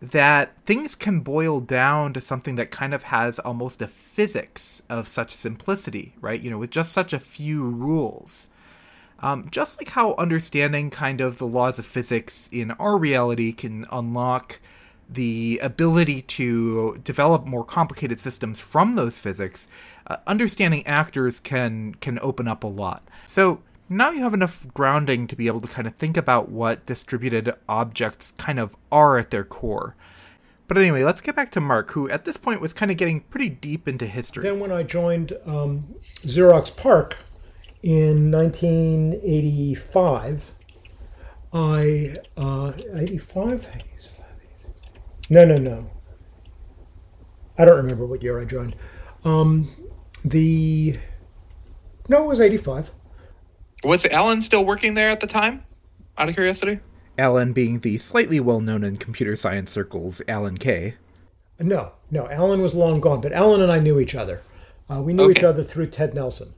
that 0.00 0.52
things 0.64 0.94
can 0.94 1.20
boil 1.20 1.60
down 1.60 2.12
to 2.12 2.20
something 2.20 2.54
that 2.56 2.70
kind 2.70 2.94
of 2.94 3.04
has 3.04 3.38
almost 3.38 3.80
a 3.80 3.86
physics 3.86 4.82
of 4.88 5.08
such 5.08 5.34
simplicity, 5.34 6.14
right? 6.20 6.40
You 6.40 6.50
know, 6.50 6.58
with 6.58 6.70
just 6.70 6.92
such 6.92 7.12
a 7.12 7.18
few 7.18 7.64
rules. 7.64 8.48
Um, 9.20 9.48
just 9.50 9.78
like 9.78 9.90
how 9.90 10.14
understanding 10.16 10.90
kind 10.90 11.22
of 11.22 11.38
the 11.38 11.46
laws 11.46 11.78
of 11.78 11.86
physics 11.86 12.50
in 12.52 12.72
our 12.72 12.98
reality 12.98 13.52
can 13.52 13.86
unlock 13.90 14.60
the 15.08 15.60
ability 15.62 16.22
to 16.22 17.00
develop 17.04 17.46
more 17.46 17.64
complicated 17.64 18.20
systems 18.20 18.58
from 18.58 18.94
those 18.94 19.16
physics, 19.16 19.68
uh, 20.06 20.16
understanding 20.26 20.86
actors 20.86 21.40
can 21.40 21.94
can 21.96 22.18
open 22.20 22.48
up 22.48 22.64
a 22.64 22.68
lot. 22.68 23.06
So 23.26 23.60
now 23.88 24.10
you 24.10 24.22
have 24.22 24.34
enough 24.34 24.66
grounding 24.74 25.26
to 25.28 25.36
be 25.36 25.46
able 25.46 25.60
to 25.60 25.68
kind 25.68 25.86
of 25.86 25.94
think 25.94 26.16
about 26.16 26.50
what 26.50 26.84
distributed 26.86 27.54
objects 27.68 28.32
kind 28.32 28.58
of 28.58 28.74
are 28.90 29.18
at 29.18 29.30
their 29.30 29.44
core. 29.44 29.94
But 30.68 30.78
anyway, 30.78 31.04
let's 31.04 31.20
get 31.20 31.36
back 31.36 31.52
to 31.52 31.60
Mark, 31.60 31.92
who 31.92 32.10
at 32.10 32.24
this 32.24 32.36
point 32.36 32.60
was 32.60 32.72
kind 32.72 32.90
of 32.90 32.96
getting 32.96 33.20
pretty 33.20 33.48
deep 33.48 33.86
into 33.86 34.06
history. 34.06 34.42
Then, 34.42 34.58
when 34.58 34.72
I 34.72 34.82
joined 34.82 35.38
um, 35.46 35.94
Xerox 36.02 36.76
PARC 36.76 37.16
in 37.84 38.32
1985, 38.32 40.50
I 41.52 42.16
uh, 42.36 42.72
85. 42.92 43.68
No, 45.28 45.44
no, 45.44 45.56
no. 45.58 45.90
I 47.58 47.64
don't 47.64 47.76
remember 47.76 48.06
what 48.06 48.22
year 48.22 48.40
I 48.40 48.44
joined. 48.44 48.76
Um, 49.24 49.70
the 50.24 50.98
no, 52.08 52.24
it 52.24 52.28
was 52.28 52.40
85. 52.40 52.90
Was 53.82 54.04
Alan 54.06 54.42
still 54.42 54.64
working 54.64 54.94
there 54.94 55.10
at 55.10 55.20
the 55.20 55.26
time? 55.26 55.64
Out 56.18 56.28
of 56.28 56.34
curiosity. 56.34 56.80
Alan 57.18 57.52
being 57.52 57.80
the 57.80 57.98
slightly 57.98 58.40
well 58.40 58.60
known 58.60 58.84
in 58.84 58.96
computer 58.98 59.34
science 59.36 59.70
circles, 59.70 60.20
Alan 60.28 60.58
Kay. 60.58 60.94
No, 61.58 61.92
no, 62.10 62.28
Alan 62.30 62.60
was 62.60 62.74
long 62.74 63.00
gone, 63.00 63.20
but 63.22 63.32
Alan 63.32 63.62
and 63.62 63.72
I 63.72 63.78
knew 63.80 63.98
each 63.98 64.14
other. 64.14 64.42
Uh, 64.90 65.00
we 65.00 65.12
knew 65.14 65.24
Okay. 65.24 65.40
each 65.40 65.44
other 65.44 65.64
through 65.64 65.86
Ted 65.88 66.14
Nelson. 66.14 66.52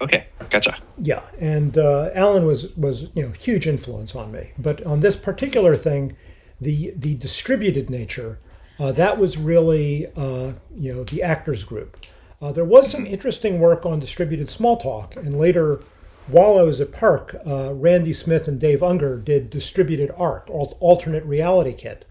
Okay, 0.00 0.26
gotcha. 0.50 0.78
Yeah, 0.98 1.22
and 1.38 1.76
uh, 1.76 2.10
Alan 2.14 2.46
was 2.46 2.74
was 2.76 3.02
you 3.14 3.24
know 3.26 3.30
huge 3.32 3.66
influence 3.66 4.14
on 4.14 4.30
me. 4.32 4.52
But 4.58 4.84
on 4.86 5.00
this 5.00 5.16
particular 5.16 5.74
thing, 5.74 6.16
the 6.62 6.92
the 6.96 7.14
distributed 7.16 7.90
nature, 7.90 8.38
uh, 8.78 8.92
that 8.92 9.18
was 9.18 9.36
really 9.36 10.06
uh, 10.16 10.52
you 10.74 10.94
know 10.94 11.04
the 11.04 11.22
actors 11.22 11.64
group. 11.64 11.96
Uh, 12.40 12.50
there 12.50 12.64
was 12.64 12.90
some 12.90 13.06
interesting 13.06 13.60
work 13.60 13.86
on 13.86 14.00
distributed 14.00 14.48
Smalltalk, 14.48 15.16
and 15.16 15.38
later, 15.38 15.80
while 16.26 16.58
I 16.58 16.62
was 16.62 16.80
at 16.80 16.90
PARC, 16.90 17.36
uh, 17.46 17.72
Randy 17.72 18.12
Smith 18.12 18.48
and 18.48 18.58
Dave 18.58 18.80
Ungar 18.80 19.24
did 19.24 19.48
distributed 19.48 20.10
ARK, 20.16 20.48
al- 20.50 20.76
alternate 20.80 21.24
reality 21.24 21.72
kit. 21.72 22.04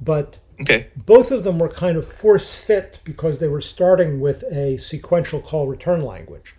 But 0.00 0.38
Okay, 0.60 0.88
both 0.96 1.30
of 1.30 1.44
them 1.44 1.58
were 1.58 1.68
kind 1.68 1.96
of 1.96 2.06
force 2.06 2.54
fit 2.54 3.00
because 3.04 3.38
they 3.38 3.48
were 3.48 3.60
starting 3.60 4.20
with 4.20 4.44
a 4.44 4.78
sequential 4.78 5.40
call 5.40 5.66
return 5.66 6.02
language, 6.02 6.54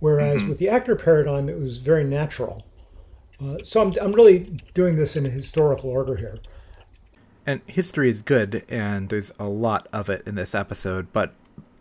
whereas 0.00 0.44
with 0.44 0.58
the 0.58 0.68
actor 0.68 0.94
paradigm 0.94 1.48
it 1.48 1.58
was 1.58 1.78
very 1.78 2.04
natural. 2.04 2.64
Uh, 3.42 3.56
so 3.64 3.82
I'm, 3.82 3.92
I'm 4.00 4.12
really 4.12 4.58
doing 4.74 4.96
this 4.96 5.16
in 5.16 5.26
a 5.26 5.30
historical 5.30 5.90
order 5.90 6.16
here. 6.16 6.38
And 7.46 7.60
history 7.66 8.10
is 8.10 8.20
good, 8.20 8.64
and 8.68 9.08
there's 9.08 9.32
a 9.38 9.46
lot 9.46 9.88
of 9.92 10.08
it 10.08 10.22
in 10.26 10.34
this 10.34 10.54
episode, 10.54 11.12
but 11.12 11.32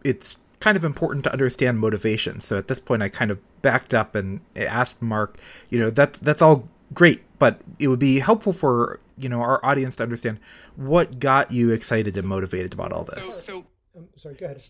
it's 0.04 0.38
kind 0.60 0.78
of 0.78 0.86
important 0.86 1.24
to 1.26 1.32
understand 1.32 1.80
motivation. 1.80 2.40
So 2.40 2.58
at 2.58 2.68
this 2.68 2.80
point, 2.80 3.04
I 3.04 3.10
kind 3.10 3.32
of 3.32 3.40
backed 3.62 3.94
up 3.94 4.16
and 4.16 4.40
asked 4.56 5.02
Mark, 5.02 5.38
you 5.70 5.80
know, 5.80 5.90
that's 5.90 6.20
that's 6.20 6.42
all 6.42 6.70
great, 6.94 7.22
but 7.38 7.60
it 7.80 7.90
would 7.90 8.00
be 8.00 8.20
helpful 8.20 8.54
for 8.54 9.00
you 9.18 9.30
know 9.30 9.42
our 9.42 9.64
audience 9.66 9.96
to 9.98 10.04
understand 10.04 10.40
what 10.76 11.20
got 11.20 11.52
you 11.52 11.72
excited 11.72 12.16
and 12.16 12.28
motivated 12.28 12.74
about 12.74 12.92
all 12.92 13.06
so 13.06 13.16
this. 13.16 13.44
so 13.44 13.66
Um, 13.96 14.08
sorry, 14.16 14.36
go 14.36 14.46
ahead. 14.46 14.64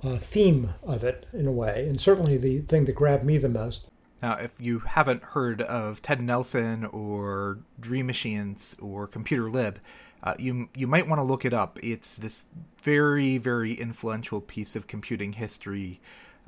uh, 0.03 0.17
theme 0.17 0.73
of 0.81 1.03
it 1.03 1.27
in 1.33 1.45
a 1.45 1.51
way, 1.51 1.87
and 1.87 2.01
certainly 2.01 2.35
the 2.35 2.61
thing 2.61 2.85
that 2.85 2.93
grabbed 2.93 3.23
me 3.23 3.37
the 3.37 3.49
most. 3.49 3.90
Now, 4.21 4.33
if 4.33 4.59
you 4.59 4.79
haven't 4.79 5.23
heard 5.23 5.61
of 5.61 6.01
Ted 6.01 6.21
Nelson 6.21 6.85
or 6.85 7.59
Dream 7.79 8.05
Machines 8.05 8.75
or 8.79 9.07
Computer 9.07 9.49
Lib, 9.49 9.79
uh, 10.23 10.35
you 10.37 10.69
you 10.75 10.85
might 10.85 11.07
want 11.07 11.19
to 11.19 11.23
look 11.23 11.45
it 11.45 11.53
up. 11.53 11.79
It's 11.81 12.17
this 12.17 12.43
very 12.83 13.37
very 13.37 13.73
influential 13.73 14.39
piece 14.39 14.75
of 14.75 14.85
computing 14.85 15.33
history, 15.33 15.99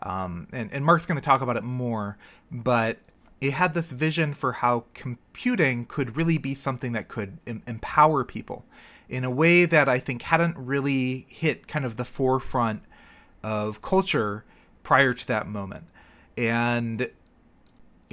um, 0.03 0.47
and 0.51 0.71
and 0.71 0.85
Mark's 0.85 1.07
going 1.07 1.19
to 1.19 1.25
talk 1.25 1.41
about 1.41 1.57
it 1.57 1.63
more. 1.63 2.17
But 2.51 2.99
it 3.41 3.53
had 3.53 3.73
this 3.73 3.91
vision 3.91 4.33
for 4.33 4.53
how 4.53 4.85
computing 4.93 5.85
could 5.85 6.15
really 6.15 6.37
be 6.37 6.53
something 6.53 6.91
that 6.93 7.07
could 7.07 7.39
em- 7.47 7.63
empower 7.67 8.23
people 8.23 8.63
in 9.09 9.23
a 9.23 9.31
way 9.31 9.65
that 9.65 9.89
I 9.89 9.99
think 9.99 10.21
hadn't 10.21 10.57
really 10.57 11.25
hit 11.27 11.67
kind 11.67 11.83
of 11.83 11.97
the 11.97 12.05
forefront 12.05 12.83
of 13.41 13.81
culture 13.81 14.45
prior 14.83 15.13
to 15.13 15.27
that 15.27 15.47
moment, 15.47 15.85
and 16.37 17.09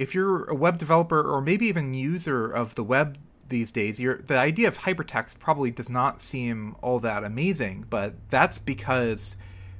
if 0.01 0.15
you're 0.15 0.45
a 0.45 0.55
web 0.55 0.79
developer 0.79 1.21
or 1.21 1.41
maybe 1.41 1.67
even 1.67 1.93
user 1.93 2.51
of 2.51 2.73
the 2.73 2.83
web 2.83 3.19
these 3.49 3.71
days, 3.71 3.97
the 3.99 4.37
idea 4.37 4.67
of 4.67 4.79
hypertext 4.79 5.37
probably 5.37 5.69
does 5.69 5.89
not 5.89 6.21
seem 6.21 6.75
all 6.81 6.99
that 6.99 7.23
amazing, 7.23 7.85
but 7.87 8.15
that's 8.29 8.57
because 8.57 9.35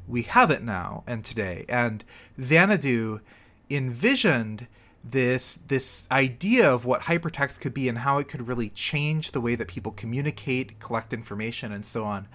we 0.07 0.21
have 0.21 0.51
it 0.51 0.61
now 0.61 1.03
and 1.07 1.25
today. 1.25 1.65
And 1.67 2.03
Xanadu 2.39 3.21
envisioned 3.67 4.67
this 5.03 5.57
this 5.65 6.07
idea 6.11 6.71
of 6.71 6.85
what 6.85 7.01
hypertext 7.01 7.59
could 7.59 7.73
be 7.73 7.89
and 7.89 7.97
how 7.97 8.19
it 8.19 8.27
could 8.27 8.47
really 8.47 8.69
change 8.69 9.31
the 9.31 9.41
way 9.41 9.55
that 9.55 9.67
people 9.67 9.91
communicate, 9.91 10.79
collect 10.79 11.13
information, 11.13 11.71
and 11.71 11.83
so 11.83 12.03
on. 12.03 12.27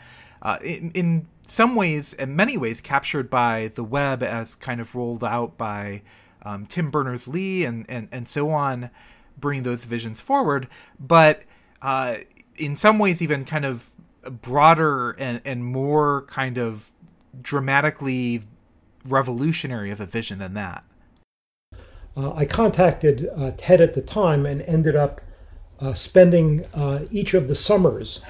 Uh, 0.43 0.59
in, 0.65 0.91
in 0.91 1.29
some 1.47 1.77
ways, 1.77 2.15
in 2.15 2.35
many 2.35 2.57
ways, 2.57 2.81
captured 2.81 3.31
by 3.31 3.71
the 3.77 3.85
web 3.85 4.25
as 4.25 4.57
kind 4.57 4.81
of 4.81 4.97
rolled 4.97 5.23
out 5.23 5.57
by 5.57 6.03
um, 6.43 6.67
Tim 6.67 6.91
Berners 6.91 7.27
Lee 7.27 7.65
and, 7.65 7.85
and, 7.89 8.09
and 8.13 8.29
so 8.29 8.51
on, 8.51 8.91
bringing 9.39 9.63
those 9.63 9.85
visions 9.85 10.21
forward. 10.21 10.69
But 10.99 11.43
uh, 11.83 12.17
in 12.57 12.77
some 12.77 12.99
ways, 12.99 13.21
even 13.21 13.45
kind 13.45 13.65
of 13.65 13.91
broader 14.31 15.13
and, 15.13 15.41
and 15.45 15.65
more 15.65 16.23
kind 16.29 16.59
of 16.59 16.91
dramatically 17.41 18.43
revolutionary 19.05 19.91
of 19.91 20.01
a 20.01 20.07
vision 20.07 20.39
than 20.39 20.55
that. 20.55 20.85
Uh, 22.17 22.33
I 22.35 22.45
contacted 22.47 23.29
uh, 23.37 23.53
Ted 23.57 23.81
at 23.81 23.95
the 23.95 24.01
time 24.01 24.47
and 24.47 24.63
ended 24.63 24.97
up 24.97 25.21
uh, 25.79 25.93
spending 25.93 26.65
uh, 26.73 27.05
each 27.11 27.35
of 27.35 27.49
the 27.49 27.55
summers 27.55 28.21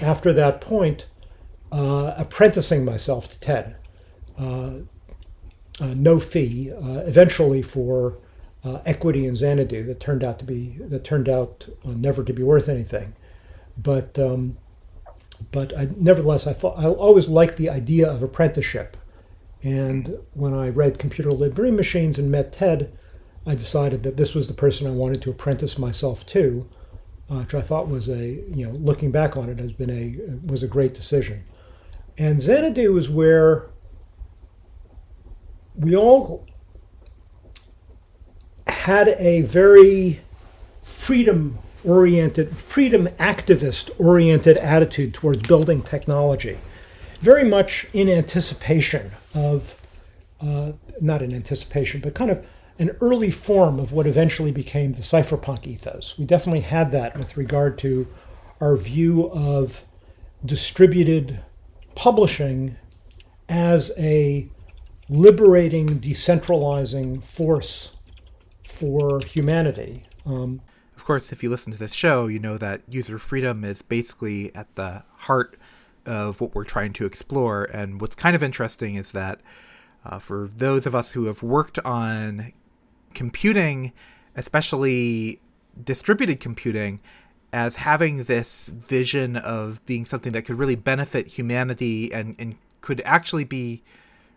after 0.00 0.32
that 0.34 0.60
point 0.60 1.06
uh, 1.70 2.12
apprenticing 2.16 2.84
myself 2.84 3.28
to 3.30 3.40
Ted. 3.40 3.76
Uh, 5.80 5.94
no 5.96 6.18
fee, 6.18 6.70
uh, 6.70 7.00
eventually 7.06 7.62
for 7.62 8.18
uh, 8.62 8.80
equity 8.84 9.26
in 9.26 9.34
Xanadu 9.34 9.82
that 9.84 10.00
turned 10.00 10.22
out 10.22 10.38
to 10.38 10.44
be 10.44 10.76
that 10.78 11.02
turned 11.02 11.28
out 11.28 11.66
never 11.84 12.22
to 12.22 12.32
be 12.32 12.42
worth 12.42 12.68
anything. 12.68 13.14
But 13.76 14.18
um, 14.18 14.58
but 15.50 15.76
I, 15.76 15.88
nevertheless, 15.96 16.46
I 16.46 16.52
thought 16.52 16.78
I 16.78 16.86
always 16.86 17.28
liked 17.28 17.56
the 17.56 17.70
idea 17.70 18.08
of 18.08 18.22
apprenticeship, 18.22 18.96
And 19.62 20.18
when 20.34 20.52
I 20.54 20.68
read 20.68 20.98
Computer 20.98 21.30
Lib 21.30 21.54
Dream 21.54 21.76
Machines 21.76 22.18
and 22.18 22.30
met 22.30 22.52
Ted, 22.52 22.96
I 23.46 23.54
decided 23.54 24.02
that 24.02 24.16
this 24.16 24.34
was 24.34 24.48
the 24.48 24.54
person 24.54 24.86
I 24.86 24.90
wanted 24.90 25.22
to 25.22 25.30
apprentice 25.30 25.78
myself 25.78 26.26
to, 26.26 26.68
uh, 27.30 27.40
which 27.40 27.54
I 27.54 27.60
thought 27.60 27.88
was 27.88 28.08
a, 28.08 28.42
you 28.48 28.66
know, 28.66 28.72
looking 28.72 29.10
back 29.10 29.36
on 29.36 29.48
it, 29.48 29.58
has 29.58 29.72
been 29.72 29.90
a 29.90 30.16
was 30.46 30.62
a 30.62 30.68
great 30.68 30.94
decision. 30.94 31.44
And 32.18 32.42
Xanadu 32.42 32.96
is 32.98 33.08
where 33.08 33.70
we 35.74 35.96
all 35.96 36.46
had 38.66 39.08
a 39.18 39.42
very 39.42 40.20
freedom 40.82 41.58
oriented, 41.84 42.56
freedom 42.58 43.08
activist 43.18 43.90
oriented 43.98 44.56
attitude 44.58 45.14
towards 45.14 45.42
building 45.42 45.82
technology, 45.82 46.58
very 47.20 47.44
much 47.44 47.86
in 47.92 48.08
anticipation 48.08 49.12
of, 49.34 49.74
uh, 50.40 50.72
not 51.00 51.22
in 51.22 51.34
anticipation, 51.34 52.00
but 52.00 52.14
kind 52.14 52.30
of 52.30 52.46
an 52.78 52.90
early 53.00 53.30
form 53.30 53.78
of 53.78 53.92
what 53.92 54.06
eventually 54.06 54.52
became 54.52 54.92
the 54.92 55.02
cypherpunk 55.02 55.66
ethos. 55.66 56.18
We 56.18 56.24
definitely 56.24 56.60
had 56.60 56.90
that 56.92 57.16
with 57.16 57.36
regard 57.36 57.78
to 57.78 58.08
our 58.60 58.76
view 58.76 59.30
of 59.30 59.84
distributed 60.44 61.40
publishing 61.94 62.76
as 63.48 63.92
a 63.98 64.48
liberating, 65.12 65.86
decentralizing 66.00 67.22
force 67.22 67.92
for 68.66 69.20
humanity. 69.26 70.06
Um, 70.24 70.62
of 70.96 71.04
course, 71.04 71.32
if 71.32 71.42
you 71.42 71.50
listen 71.50 71.72
to 71.72 71.78
this 71.78 71.92
show, 71.92 72.26
you 72.28 72.38
know 72.38 72.56
that 72.58 72.82
user 72.88 73.18
freedom 73.18 73.64
is 73.64 73.82
basically 73.82 74.54
at 74.54 74.74
the 74.74 75.02
heart 75.16 75.58
of 76.06 76.40
what 76.40 76.54
we're 76.54 76.64
trying 76.64 76.92
to 76.94 77.06
explore. 77.06 77.64
And 77.64 78.00
what's 78.00 78.16
kind 78.16 78.34
of 78.34 78.42
interesting 78.42 78.94
is 78.94 79.12
that 79.12 79.40
uh, 80.04 80.18
for 80.18 80.48
those 80.56 80.86
of 80.86 80.94
us 80.94 81.12
who 81.12 81.26
have 81.26 81.42
worked 81.42 81.78
on 81.80 82.52
computing, 83.14 83.92
especially 84.34 85.40
distributed 85.82 86.40
computing, 86.40 87.00
as 87.52 87.76
having 87.76 88.24
this 88.24 88.68
vision 88.68 89.36
of 89.36 89.84
being 89.84 90.06
something 90.06 90.32
that 90.32 90.42
could 90.42 90.58
really 90.58 90.74
benefit 90.74 91.26
humanity 91.26 92.12
and, 92.12 92.34
and 92.38 92.56
could 92.80 93.02
actually 93.04 93.44
be 93.44 93.82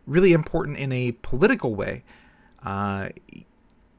really 0.06 0.34
important 0.34 0.78
in 0.78 0.92
a 0.92 1.14
political 1.14 1.76
way. 1.76 2.04
Uh, 2.64 3.10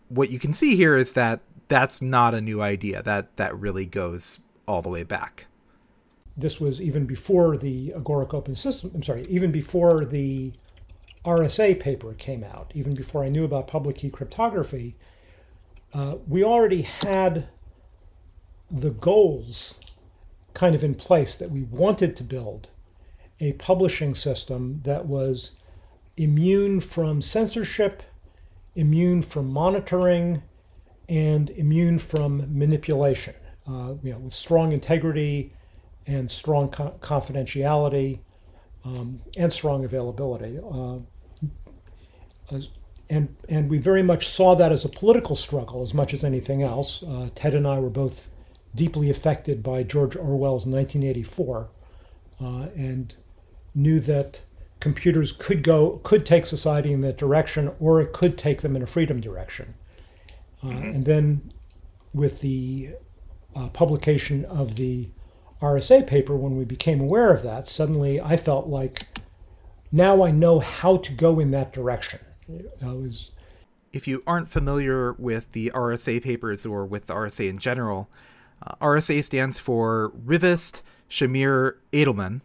what 0.08 0.30
you 0.30 0.38
can 0.38 0.52
see 0.52 0.76
here 0.76 0.96
is 0.96 1.12
that 1.12 1.40
that's 1.68 2.00
not 2.00 2.34
a 2.34 2.40
new 2.40 2.62
idea. 2.62 3.02
That 3.02 3.36
that 3.36 3.56
really 3.56 3.86
goes 3.86 4.40
all 4.66 4.82
the 4.82 4.88
way 4.88 5.02
back. 5.02 5.46
This 6.36 6.60
was 6.60 6.80
even 6.80 7.06
before 7.06 7.56
the 7.56 7.92
Agoric 7.96 8.34
Open 8.34 8.56
System. 8.56 8.90
I'm 8.94 9.02
sorry, 9.02 9.24
even 9.28 9.50
before 9.50 10.04
the 10.04 10.52
RSA 11.24 11.80
paper 11.80 12.14
came 12.14 12.44
out, 12.44 12.70
even 12.74 12.94
before 12.94 13.24
I 13.24 13.28
knew 13.28 13.44
about 13.44 13.66
public 13.66 13.96
key 13.96 14.10
cryptography. 14.10 14.96
Uh, 15.92 16.16
we 16.28 16.44
already 16.44 16.82
had 16.82 17.48
the 18.70 18.90
goals 18.90 19.80
kind 20.54 20.74
of 20.74 20.82
in 20.82 20.94
place 20.94 21.34
that 21.34 21.50
we 21.50 21.62
wanted 21.62 22.16
to 22.16 22.24
build 22.24 22.68
a 23.40 23.52
publishing 23.54 24.14
system 24.14 24.80
that 24.84 25.06
was 25.06 25.52
immune 26.16 26.80
from 26.80 27.20
censorship, 27.22 28.02
immune 28.74 29.22
from 29.22 29.50
monitoring, 29.50 30.42
and 31.08 31.50
immune 31.50 31.98
from 31.98 32.58
manipulation. 32.58 33.34
Uh, 33.68 33.94
you 34.02 34.12
know, 34.12 34.18
with 34.20 34.34
strong 34.34 34.72
integrity 34.72 35.52
and 36.06 36.30
strong 36.30 36.68
co- 36.68 36.96
confidentiality 37.00 38.20
um, 38.84 39.20
and 39.36 39.52
strong 39.52 39.84
availability. 39.84 40.58
Uh, 40.58 40.98
and 43.08 43.36
and 43.48 43.68
we 43.68 43.78
very 43.78 44.02
much 44.02 44.28
saw 44.28 44.54
that 44.54 44.72
as 44.72 44.84
a 44.84 44.88
political 44.88 45.36
struggle 45.36 45.82
as 45.82 45.94
much 45.94 46.14
as 46.14 46.24
anything 46.24 46.62
else. 46.62 47.02
Uh, 47.02 47.28
Ted 47.34 47.54
and 47.54 47.66
I 47.66 47.78
were 47.78 47.90
both 47.90 48.30
deeply 48.74 49.10
affected 49.10 49.62
by 49.62 49.82
George 49.82 50.16
Orwell's 50.16 50.66
1984, 50.66 51.68
uh, 52.40 52.44
and 52.76 53.14
knew 53.74 54.00
that 54.00 54.42
computers 54.80 55.32
could 55.32 55.62
go 55.62 56.00
could 56.02 56.26
take 56.26 56.46
society 56.46 56.92
in 56.92 57.00
that 57.02 57.18
direction, 57.18 57.72
or 57.80 58.00
it 58.00 58.12
could 58.12 58.36
take 58.36 58.62
them 58.62 58.76
in 58.76 58.82
a 58.82 58.86
freedom 58.86 59.20
direction. 59.20 59.74
Uh, 60.62 60.66
mm-hmm. 60.66 60.88
And 60.88 61.04
then 61.04 61.52
with 62.14 62.40
the 62.40 62.90
uh, 63.54 63.68
publication 63.68 64.44
of 64.44 64.76
the 64.76 65.10
RSA 65.60 66.06
paper, 66.06 66.36
when 66.36 66.56
we 66.56 66.64
became 66.64 67.00
aware 67.00 67.32
of 67.32 67.42
that, 67.42 67.68
suddenly 67.68 68.20
I 68.20 68.36
felt 68.36 68.66
like 68.68 69.06
now 69.90 70.22
I 70.22 70.30
know 70.30 70.58
how 70.58 70.98
to 70.98 71.12
go 71.12 71.40
in 71.40 71.50
that 71.52 71.72
direction. 71.72 72.20
I 72.82 72.92
was. 72.92 73.30
If 73.92 74.06
you 74.06 74.22
aren't 74.26 74.50
familiar 74.50 75.14
with 75.14 75.52
the 75.52 75.72
RSA 75.74 76.22
papers 76.22 76.66
or 76.66 76.84
with 76.84 77.06
the 77.06 77.14
RSA 77.14 77.48
in 77.48 77.58
general, 77.58 78.10
uh, 78.62 78.74
RSA 78.80 79.24
stands 79.24 79.58
for 79.58 80.12
Rivest 80.14 80.82
Shamir 81.08 81.76
Adleman, 81.92 82.42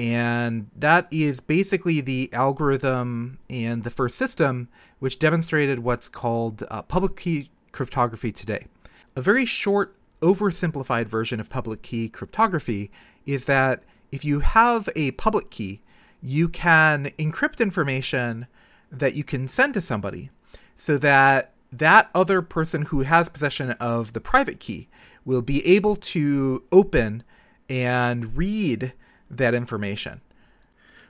and 0.00 0.70
that 0.74 1.06
is 1.10 1.40
basically 1.40 2.00
the 2.00 2.32
algorithm 2.32 3.38
and 3.50 3.84
the 3.84 3.90
first 3.90 4.16
system 4.16 4.66
which 4.98 5.18
demonstrated 5.18 5.80
what's 5.80 6.08
called 6.08 6.64
uh, 6.70 6.80
public 6.80 7.16
key 7.16 7.50
cryptography 7.70 8.32
today. 8.32 8.66
A 9.14 9.20
very 9.20 9.44
short, 9.44 9.94
oversimplified 10.22 11.04
version 11.04 11.38
of 11.38 11.50
public 11.50 11.82
key 11.82 12.08
cryptography 12.08 12.90
is 13.26 13.44
that 13.44 13.82
if 14.10 14.24
you 14.24 14.40
have 14.40 14.88
a 14.96 15.10
public 15.12 15.50
key, 15.50 15.82
you 16.22 16.48
can 16.48 17.12
encrypt 17.18 17.60
information 17.60 18.46
that 18.90 19.14
you 19.14 19.22
can 19.22 19.46
send 19.46 19.74
to 19.74 19.82
somebody 19.82 20.30
so 20.76 20.96
that 20.96 21.52
that 21.70 22.10
other 22.14 22.40
person 22.40 22.82
who 22.86 23.02
has 23.02 23.28
possession 23.28 23.72
of 23.72 24.14
the 24.14 24.20
private 24.20 24.60
key 24.60 24.88
will 25.26 25.42
be 25.42 25.64
able 25.66 25.94
to 25.94 26.64
open 26.72 27.22
and 27.68 28.34
read 28.34 28.94
that 29.30 29.54
information. 29.54 30.20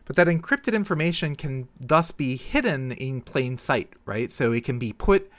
But 0.05 0.17
that 0.17 0.27
encrypted 0.27 0.75
information 0.75 1.37
can 1.37 1.69
thus 1.79 2.11
be 2.11 2.37
hidden 2.37 2.93
in 2.93 3.21
plain 3.21 3.59
sight, 3.59 3.93
right? 4.05 4.33
So 4.33 4.53
it 4.53 4.65
can 4.65 4.79
be 4.79 4.93
put, 4.93 5.31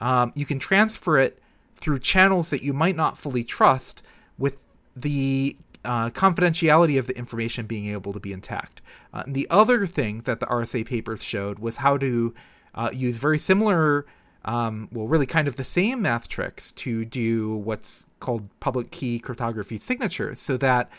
um, 0.00 0.32
you 0.34 0.44
can 0.44 0.58
transfer 0.58 1.18
it 1.18 1.40
through 1.76 2.00
channels 2.00 2.50
that 2.50 2.62
you 2.62 2.72
might 2.72 2.96
not 2.96 3.16
fully 3.16 3.44
trust 3.44 4.02
with 4.36 4.56
the 4.96 5.56
uh, 5.84 6.10
confidentiality 6.10 6.98
of 6.98 7.06
the 7.06 7.16
information 7.16 7.66
being 7.66 7.86
able 7.86 8.12
to 8.12 8.20
be 8.20 8.32
intact. 8.32 8.82
Uh, 9.12 9.22
the 9.26 9.46
other 9.50 9.86
thing 9.86 10.18
that 10.22 10.40
the 10.40 10.46
RSA 10.46 10.84
papers 10.84 11.22
showed 11.22 11.60
was 11.60 11.76
how 11.76 11.96
to 11.98 12.34
uh, 12.74 12.90
use 12.92 13.16
very 13.16 13.38
similar, 13.38 14.04
um, 14.44 14.88
well, 14.92 15.06
really 15.06 15.26
kind 15.26 15.48
of 15.48 15.56
the 15.56 15.64
same 15.64 16.02
math 16.02 16.28
tricks 16.28 16.72
to 16.72 17.04
do 17.04 17.56
what's 17.56 18.06
called 18.20 18.48
public 18.60 18.90
key 18.90 19.18
cryptography 19.18 19.78
signatures, 19.78 20.40
so 20.40 20.56
that 20.56 20.90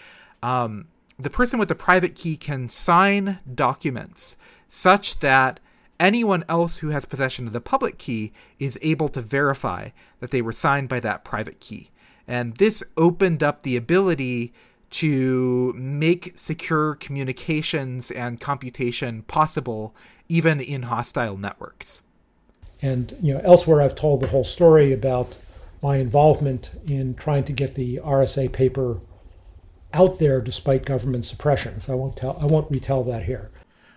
um, 0.42 0.88
the 1.20 1.30
person 1.30 1.60
with 1.60 1.68
the 1.68 1.76
private 1.76 2.16
key 2.16 2.38
can 2.38 2.70
sign 2.70 3.40
documents 3.54 4.38
such 4.70 5.20
that 5.20 5.60
anyone 6.00 6.46
else 6.48 6.78
who 6.78 6.90
has 6.90 7.04
possession 7.04 7.46
of 7.46 7.54
the 7.54 7.60
public 7.60 7.98
key 7.98 8.32
is 8.58 8.80
able 8.82 9.10
to 9.10 9.22
verify 9.22 9.90
that 10.22 10.32
they 10.32 10.42
were 10.42 10.54
signed 10.54 10.88
by 10.88 11.00
that 11.02 11.26
private 11.26 11.60
key. 11.60 11.92
And 12.26 12.56
this 12.56 12.82
opened 12.96 13.44
up 13.44 13.64
the 13.64 13.76
ability 13.76 14.54
to 14.92 15.74
make 15.76 16.38
secure 16.38 16.96
communications 16.96 18.12
and 18.12 18.40
computation 18.40 19.24
possible 19.24 19.94
even 20.30 20.62
in 20.62 20.84
hostile 20.84 21.38
networks. 21.38 22.02
And 22.82 23.16
you 23.22 23.34
know, 23.34 23.42
elsewhere 23.44 23.82
I've 23.82 23.96
told 23.96 24.22
the 24.22 24.28
whole 24.28 24.46
story 24.46 24.94
about 24.94 25.38
my 25.82 25.98
involvement 25.98 26.72
in 26.88 27.14
trying 27.14 27.44
to 27.46 27.54
get 27.54 27.76
the 27.76 28.00
RSA 28.04 28.54
paper 28.54 29.00
out 29.94 30.20
there 30.20 30.42
despite 30.42 30.86
government 30.86 31.26
suppression. 31.26 31.82
So 31.82 31.94
I 31.94 31.96
won't 31.96 32.18
tell 32.18 32.38
I 32.40 32.46
won't 32.46 32.72
retell 32.72 33.04
that 33.06 33.24
here. 33.24 33.50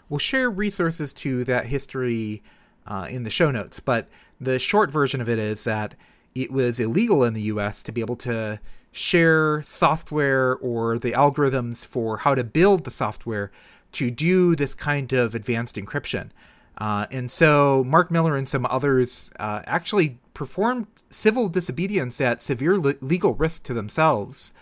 We'll 0.09 0.19
share 0.19 0.51
resources 0.51 1.13
to 1.15 1.45
that 1.45 1.67
history 1.67 2.43
uh, 2.87 3.07
in 3.09 3.23
the 3.23 3.31
show 3.31 3.51
notes, 3.51 3.81
but 3.81 4.09
the 4.41 4.59
short 4.59 4.91
version 4.91 5.21
of 5.21 5.29
it 5.29 5.39
is 5.39 5.65
that 5.65 5.95
it 6.35 6.51
was 6.51 6.81
illegal 6.81 7.25
in 7.25 7.35
the 7.35 7.43
U.S. 7.43 7.83
to 7.85 7.93
be 7.93 8.01
able 8.01 8.17
to 8.17 8.61
share 8.91 9.63
software 9.63 10.57
or 10.57 10.99
the 10.99 11.13
algorithms 11.13 11.85
for 11.85 12.19
how 12.19 12.35
to 12.35 12.45
build 12.45 12.85
the 12.85 12.91
software 12.91 13.51
to 13.93 14.11
do 14.11 14.57
this 14.57 14.75
kind 14.75 15.13
of 15.13 15.35
advanced 15.35 15.77
encryption. 15.77 16.31
Uh, 16.79 17.07
and 17.11 17.31
so 17.31 17.85
Mark 17.85 18.11
Miller 18.11 18.37
and 18.37 18.49
some 18.49 18.67
others 18.67 19.31
uh, 19.39 19.63
actually 19.67 20.19
performed 20.35 20.87
civil 21.11 21.49
disobedience 21.49 22.21
at 22.21 22.43
severe 22.43 22.79
le- 22.79 22.95
legal 23.01 23.35
risk 23.35 23.63
to 23.65 23.75
themselves 23.75 24.53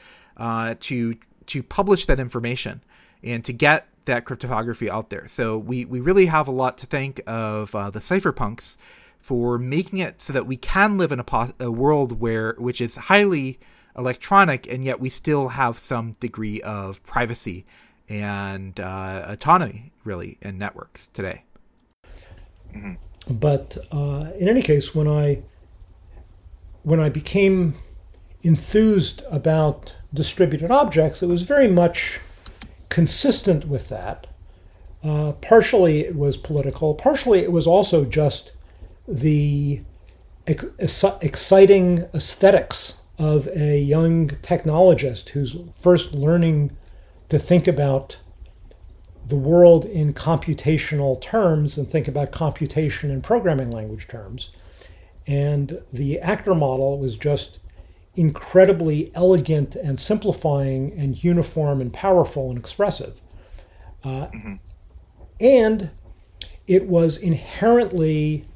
uh, 0.40 0.74
to 0.80 1.16
to 1.46 1.62
publish 1.62 2.06
that 2.06 2.18
information 2.18 2.82
and 3.22 3.44
to 3.44 3.52
get 3.52 3.86
that 4.06 4.24
cryptography 4.24 4.90
out 4.90 5.10
there. 5.10 5.28
So 5.28 5.58
we 5.58 5.84
we 5.84 6.00
really 6.00 6.26
have 6.26 6.48
a 6.48 6.50
lot 6.50 6.78
to 6.78 6.86
thank 6.86 7.20
of 7.26 7.74
uh, 7.74 7.90
the 7.90 8.00
cypherpunks 8.00 8.76
for 9.18 9.58
making 9.58 9.98
it 9.98 10.22
so 10.22 10.32
that 10.32 10.46
we 10.46 10.56
can 10.56 10.96
live 10.96 11.12
in 11.12 11.20
a, 11.20 11.24
po- 11.24 11.52
a 11.60 11.70
world 11.70 12.18
where 12.20 12.54
which 12.58 12.80
is 12.80 12.96
highly 12.96 13.60
electronic, 13.96 14.66
and 14.72 14.82
yet 14.82 14.98
we 14.98 15.10
still 15.10 15.48
have 15.48 15.78
some 15.78 16.12
degree 16.20 16.60
of 16.62 17.02
privacy 17.04 17.66
and 18.08 18.80
uh, 18.80 19.24
autonomy, 19.26 19.92
really, 20.04 20.38
in 20.40 20.58
networks 20.58 21.08
today. 21.08 21.44
Mm-hmm. 22.74 22.94
But 23.34 23.76
uh, 23.92 24.30
in 24.38 24.48
any 24.48 24.62
case, 24.62 24.94
when 24.94 25.06
I 25.06 25.42
when 26.82 26.98
I 26.98 27.10
became 27.10 27.74
enthused 28.42 29.22
about 29.30 29.94
distributed 30.12 30.70
objects, 30.70 31.22
it 31.22 31.26
was 31.26 31.42
very 31.42 31.68
much 31.68 32.20
consistent 32.88 33.66
with 33.66 33.88
that. 33.88 34.26
Uh, 35.02 35.32
partially 35.40 36.00
it 36.00 36.16
was 36.16 36.36
political, 36.36 36.94
partially 36.94 37.40
it 37.40 37.52
was 37.52 37.66
also 37.66 38.04
just 38.04 38.52
the 39.06 39.82
ex- 40.46 41.04
exciting 41.22 42.06
aesthetics 42.12 42.96
of 43.18 43.48
a 43.48 43.78
young 43.78 44.28
technologist 44.28 45.30
who's 45.30 45.56
first 45.74 46.14
learning 46.14 46.76
to 47.28 47.38
think 47.38 47.68
about 47.68 48.18
the 49.26 49.36
world 49.36 49.84
in 49.84 50.12
computational 50.12 51.20
terms 51.20 51.78
and 51.78 51.88
think 51.88 52.08
about 52.08 52.32
computation 52.32 53.10
in 53.10 53.22
programming 53.22 53.70
language 53.70 54.08
terms. 54.08 54.50
And 55.26 55.80
the 55.92 56.18
actor 56.18 56.54
model 56.54 56.98
was 56.98 57.16
just 57.16 57.59
incredibly 58.16 59.10
elegant 59.14 59.76
and 59.76 59.98
simplifying 60.00 60.92
and 60.92 61.22
uniform 61.22 61.80
and 61.80 61.92
powerful 61.92 62.50
and 62.50 62.58
expressive. 62.58 63.20
Uh, 64.02 64.26
mm-hmm. 64.26 64.54
And 65.40 65.90
it 66.66 66.86
was 66.86 67.16
inherently 67.16 68.46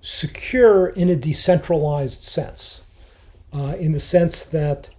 secure 0.00 0.88
in 0.88 1.08
a 1.08 1.16
decentralized 1.16 2.22
sense, 2.22 2.82
uh, 3.52 3.76
in 3.78 3.92
the 3.92 4.00
sense 4.00 4.44
that 4.44 4.90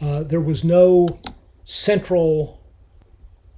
uh, 0.00 0.22
there 0.22 0.40
was 0.40 0.64
no 0.64 1.18
central 1.64 2.60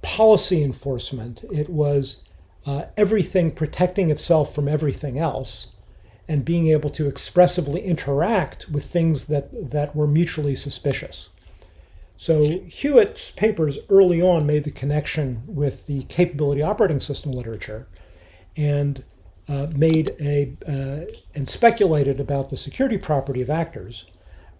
policy 0.01 0.63
enforcement. 0.63 1.43
It 1.51 1.69
was 1.69 2.17
uh, 2.65 2.85
everything 2.97 3.51
protecting 3.51 4.11
itself 4.11 4.53
from 4.53 4.67
everything 4.67 5.17
else 5.17 5.67
and 6.29 6.45
being 6.45 6.67
able 6.67 6.91
to 6.91 7.07
expressively 7.07 7.81
interact 7.81 8.69
with 8.69 8.85
things 8.85 9.25
that, 9.25 9.71
that 9.71 9.95
were 9.95 10.07
mutually 10.07 10.55
suspicious. 10.55 11.29
So 12.17 12.61
Hewitt's 12.67 13.31
papers 13.31 13.79
early 13.89 14.21
on 14.21 14.45
made 14.45 14.63
the 14.63 14.71
connection 14.71 15.41
with 15.47 15.87
the 15.87 16.03
capability 16.03 16.61
operating 16.61 16.99
system 16.99 17.31
literature 17.31 17.87
and 18.55 19.03
uh, 19.47 19.67
made 19.73 20.15
a 20.19 20.55
uh, 20.67 21.11
and 21.33 21.49
speculated 21.49 22.19
about 22.19 22.49
the 22.49 22.57
security 22.57 22.99
property 22.99 23.41
of 23.41 23.49
actors 23.49 24.05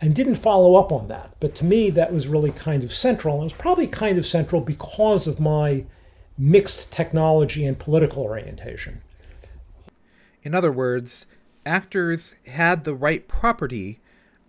and 0.02 0.16
didn't 0.16 0.36
follow 0.36 0.76
up 0.76 0.92
on 0.92 1.10
that. 1.10 1.36
But 1.40 1.54
to 1.56 1.66
me, 1.66 1.92
that 1.92 2.12
was 2.12 2.28
really 2.28 2.52
kind 2.52 2.84
of 2.84 2.92
central. 2.92 3.42
It 3.42 3.44
was 3.44 3.54
probably 3.54 3.86
kind 3.86 4.18
of 4.18 4.26
central 4.26 4.62
because 4.62 5.28
of 5.28 5.40
my 5.40 5.86
mixed 6.38 6.92
technology 6.92 7.66
and 7.66 7.78
political 7.78 8.24
orientation. 8.24 9.02
In 10.42 10.56
other 10.56 10.72
words, 10.72 11.26
actors 11.70 12.36
had 12.48 12.84
the 12.84 12.96
right 12.96 13.28
property 13.28 14.00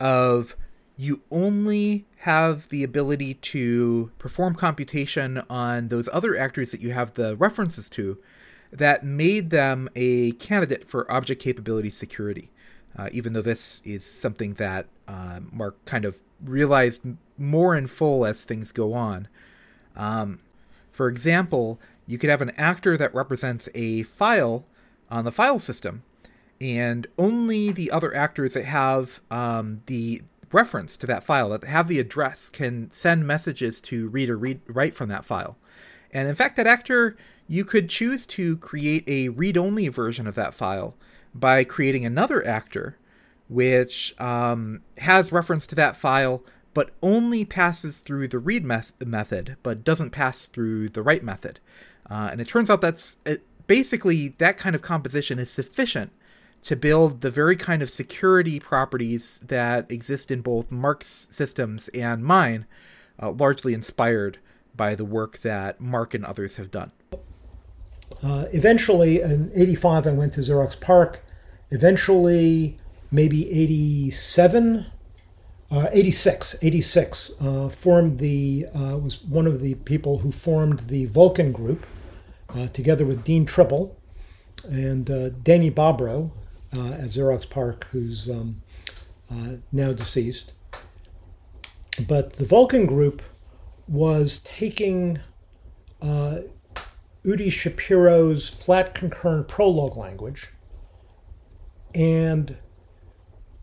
of 0.00 0.56
you 0.96 1.22
only 1.30 2.06
have 2.18 2.68
the 2.68 2.83
ability 2.83 3.35
to 3.35 4.11
perform 4.18 4.54
computation 4.54 5.42
on 5.48 5.88
those 5.88 6.09
other 6.12 6.37
actors 6.37 6.72
that 6.72 6.80
you 6.80 6.92
have 6.92 7.14
the 7.14 7.37
references 7.37 7.90
to 7.90 8.18
that 8.72 9.04
made 9.04 9.50
them 9.50 9.88
a 9.94 10.33
candidate 10.33 10.88
for 10.88 11.11
object 11.12 11.42
capability 11.42 11.90
security. 11.90 12.50
Uh, 12.96 13.09
even 13.12 13.35
though 13.35 13.42
this 13.42 13.80
is 13.85 14.04
something 14.04 14.54
that 14.54 14.87
uh, 15.06 15.40
Mark 15.52 15.83
kind 15.85 16.04
of 16.04 16.20
realized 16.42 17.02
more 17.38 17.76
in 17.76 17.87
full 17.87 18.26
as 18.26 18.44
things 18.44 18.72
go 18.72 18.94
on. 18.94 19.28
Um, 19.94 20.40
for 20.90 21.09
example, 21.09 21.80
you 22.06 22.18
could 22.18 22.30
have 22.30 22.42
an 22.42 22.50
actor 22.56 22.96
that 22.96 23.14
represents 23.14 23.68
a 23.74 24.02
file 24.02 24.64
on 25.09 25.24
the 25.24 25.33
file 25.33 25.59
system, 25.59 26.02
and 26.61 27.07
only 27.18 27.73
the 27.73 27.90
other 27.90 28.14
actors 28.14 28.55
that 28.55 28.66
have 28.66 29.20
um, 29.31 29.83
the 29.87 30.23
reference 30.53 30.96
to 30.99 31.07
that 31.07 31.25
file, 31.25 31.51
that 31.51 31.64
have 31.64 31.88
the 31.88 31.99
address, 31.99 32.51
can 32.51 32.90
send 32.92 33.27
messages 33.27 33.81
to 33.81 34.09
read 34.09 34.29
or 34.29 34.37
read 34.37 34.61
write 34.66 34.94
from 34.94 35.09
that 35.09 35.25
file. 35.25 35.57
And 36.12 36.29
in 36.29 36.35
fact, 36.35 36.57
that 36.57 36.66
actor 36.66 37.16
you 37.51 37.64
could 37.64 37.88
choose 37.88 38.27
to 38.27 38.57
create 38.59 39.03
a 39.09 39.29
read 39.29 39.57
only 39.57 39.88
version 39.88 40.27
of 40.27 40.37
that 40.37 40.55
file 40.55 40.94
by 41.35 41.64
creating 41.64 42.05
another 42.05 42.46
actor 42.46 42.96
which 43.49 44.14
um, 44.20 44.83
has 44.99 45.33
reference 45.33 45.66
to 45.66 45.75
that 45.75 45.96
file 45.96 46.44
but 46.73 46.90
only 47.03 47.44
passes 47.44 47.99
through 47.99 48.29
the 48.29 48.38
read 48.38 48.64
method 48.64 49.57
but 49.64 49.83
doesn't 49.83 50.11
pass 50.11 50.46
through 50.46 50.88
the 50.88 51.03
write 51.03 51.25
method. 51.25 51.59
Uh, 52.09 52.29
and 52.31 52.40
it 52.40 52.46
turns 52.46 52.70
out 52.70 52.81
that's 52.81 53.16
it, 53.27 53.42
basically 53.66 54.29
that 54.29 54.57
kind 54.57 54.77
of 54.77 54.83
composition 54.83 55.40
is 55.40 55.51
sufficient 55.51 56.12
to 56.62 56.77
build 56.77 57.20
the 57.20 57.31
very 57.31 57.57
kind 57.57 57.83
of 57.83 57.90
security 57.90 58.61
properties 58.61 59.40
that 59.46 59.90
exist 59.90 60.31
in 60.31 60.42
both 60.42 60.70
Mark's 60.70 61.27
systems 61.31 61.88
and 61.88 62.23
mine, 62.23 62.66
uh, 63.20 63.31
largely 63.31 63.75
inspired 63.75 64.38
by 64.77 64.94
the 64.94 65.05
work 65.05 65.38
that 65.38 65.81
Mark 65.81 66.14
and 66.14 66.25
others 66.25 66.57
have 66.57 66.70
done. 66.70 66.92
Uh, 68.23 68.46
eventually, 68.53 69.20
in 69.20 69.51
85, 69.55 70.07
I 70.07 70.11
went 70.12 70.35
to 70.35 70.40
Xerox 70.40 70.79
PARC. 70.79 71.20
Eventually, 71.70 72.79
maybe 73.11 73.51
87, 73.51 74.87
uh, 75.70 75.87
86, 75.92 76.57
86, 76.61 77.31
uh, 77.40 77.68
formed 77.68 78.18
the, 78.18 78.66
uh, 78.75 78.99
was 78.99 79.23
one 79.23 79.46
of 79.46 79.61
the 79.61 79.75
people 79.77 80.18
who 80.18 80.33
formed 80.33 80.81
the 80.81 81.07
Vulcan 81.07 81.53
group 81.53 81.87
uh, 82.51 82.66
together 82.68 83.07
with 83.07 83.25
Dean 83.25 83.46
Tribble 83.46 83.96
and 84.68 85.42
Danny 85.42 85.70
Bobrow 86.72 86.92
at 86.92 87.11
Xerox 87.11 87.48
PARC, 87.48 87.85
who's 87.90 88.28
um, 88.28 88.62
uh, 89.30 89.56
now 89.72 89.92
deceased. 89.92 90.52
But 92.06 92.35
the 92.35 92.44
Vulcan 92.44 92.87
group 92.87 93.22
was 93.87 94.40
taking 94.44 95.18
uh, 96.00 96.38
Udi 97.24 97.52
Shapiro's 97.52 98.48
flat 98.48 98.94
concurrent 98.94 99.48
Prolog 99.48 99.96
language 99.96 100.50
and 101.94 102.56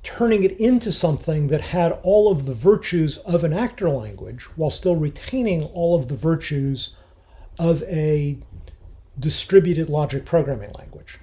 turning 0.04 0.44
it 0.44 0.52
into 0.60 0.92
something 0.92 1.48
that 1.48 1.62
had 1.62 1.92
all 2.04 2.32
of 2.32 2.46
the 2.46 2.54
virtues 2.54 3.18
of 3.20 3.44
an 3.44 3.54
actor 3.54 3.90
language 3.90 4.44
while 4.56 4.70
still 4.70 4.96
retaining 4.96 5.64
all 5.64 5.96
of 5.96 6.08
the 6.08 6.16
virtues 6.16 6.96
of 7.58 7.82
a 7.84 8.38
distributed 9.20 9.90
logic 9.90 10.24
programming 10.26 10.72
language. 10.78 11.20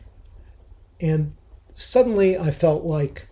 And 1.00 1.34
suddenly 1.74 2.38
I 2.38 2.50
felt 2.50 2.84
like 2.84 3.28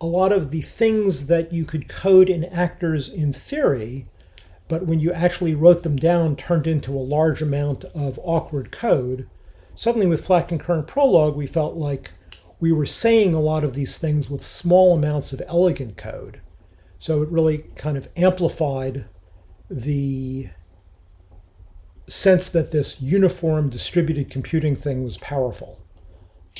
a 0.00 0.06
lot 0.06 0.32
of 0.32 0.50
the 0.50 0.60
things 0.60 1.26
that 1.26 1.52
you 1.52 1.64
could 1.64 1.88
code 1.88 2.28
in 2.28 2.44
actors 2.44 3.08
in 3.08 3.32
theory 3.32 4.06
but 4.68 4.84
when 4.84 5.00
you 5.00 5.10
actually 5.12 5.54
wrote 5.54 5.82
them 5.82 5.96
down, 5.96 6.36
turned 6.36 6.66
into 6.66 6.92
a 6.92 7.00
large 7.00 7.40
amount 7.40 7.84
of 7.86 8.20
awkward 8.22 8.70
code. 8.70 9.28
Suddenly, 9.74 10.06
with 10.06 10.26
flat 10.26 10.46
concurrent 10.46 10.86
Prolog, 10.86 11.34
we 11.34 11.46
felt 11.46 11.74
like 11.74 12.12
we 12.60 12.70
were 12.70 12.86
saying 12.86 13.34
a 13.34 13.40
lot 13.40 13.64
of 13.64 13.74
these 13.74 13.96
things 13.96 14.28
with 14.28 14.44
small 14.44 14.94
amounts 14.94 15.32
of 15.32 15.42
elegant 15.46 15.96
code. 15.96 16.42
So 16.98 17.22
it 17.22 17.30
really 17.30 17.58
kind 17.76 17.96
of 17.96 18.08
amplified 18.16 19.06
the 19.70 20.50
sense 22.06 22.50
that 22.50 22.72
this 22.72 23.00
uniform 23.00 23.70
distributed 23.70 24.30
computing 24.30 24.76
thing 24.76 25.04
was 25.04 25.16
powerful. 25.18 25.78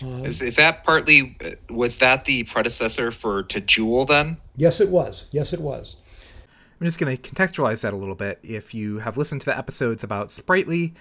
Um, 0.03 0.25
is, 0.25 0.43
is 0.43 0.57
that 0.57 0.85
partly 0.85 1.37
was 1.71 1.99
that 1.99 2.25
the 2.25 2.45
predecessor 2.45 3.11
for 3.11 3.43
to 3.45 3.61
Joule 3.61 4.05
then? 4.05 4.39
Yes, 4.57 4.81
it 4.81 4.89
was. 4.89 5.27
Yes, 5.31 5.53
it 5.53 5.61
was. 5.61 5.97
I'm 6.81 6.87
just 6.87 6.99
going 6.99 7.17
to 7.17 7.31
contextualize 7.31 7.83
that 7.83 7.93
a 7.93 7.97
little 7.97 8.15
bit. 8.15 8.39
If 8.43 8.73
you 8.73 8.99
have 8.99 9.17
listened 9.17 9.41
to 9.41 9.47
the 9.47 9.59
episodes 9.59 10.05
about 10.05 10.29
Spritely 10.29 10.95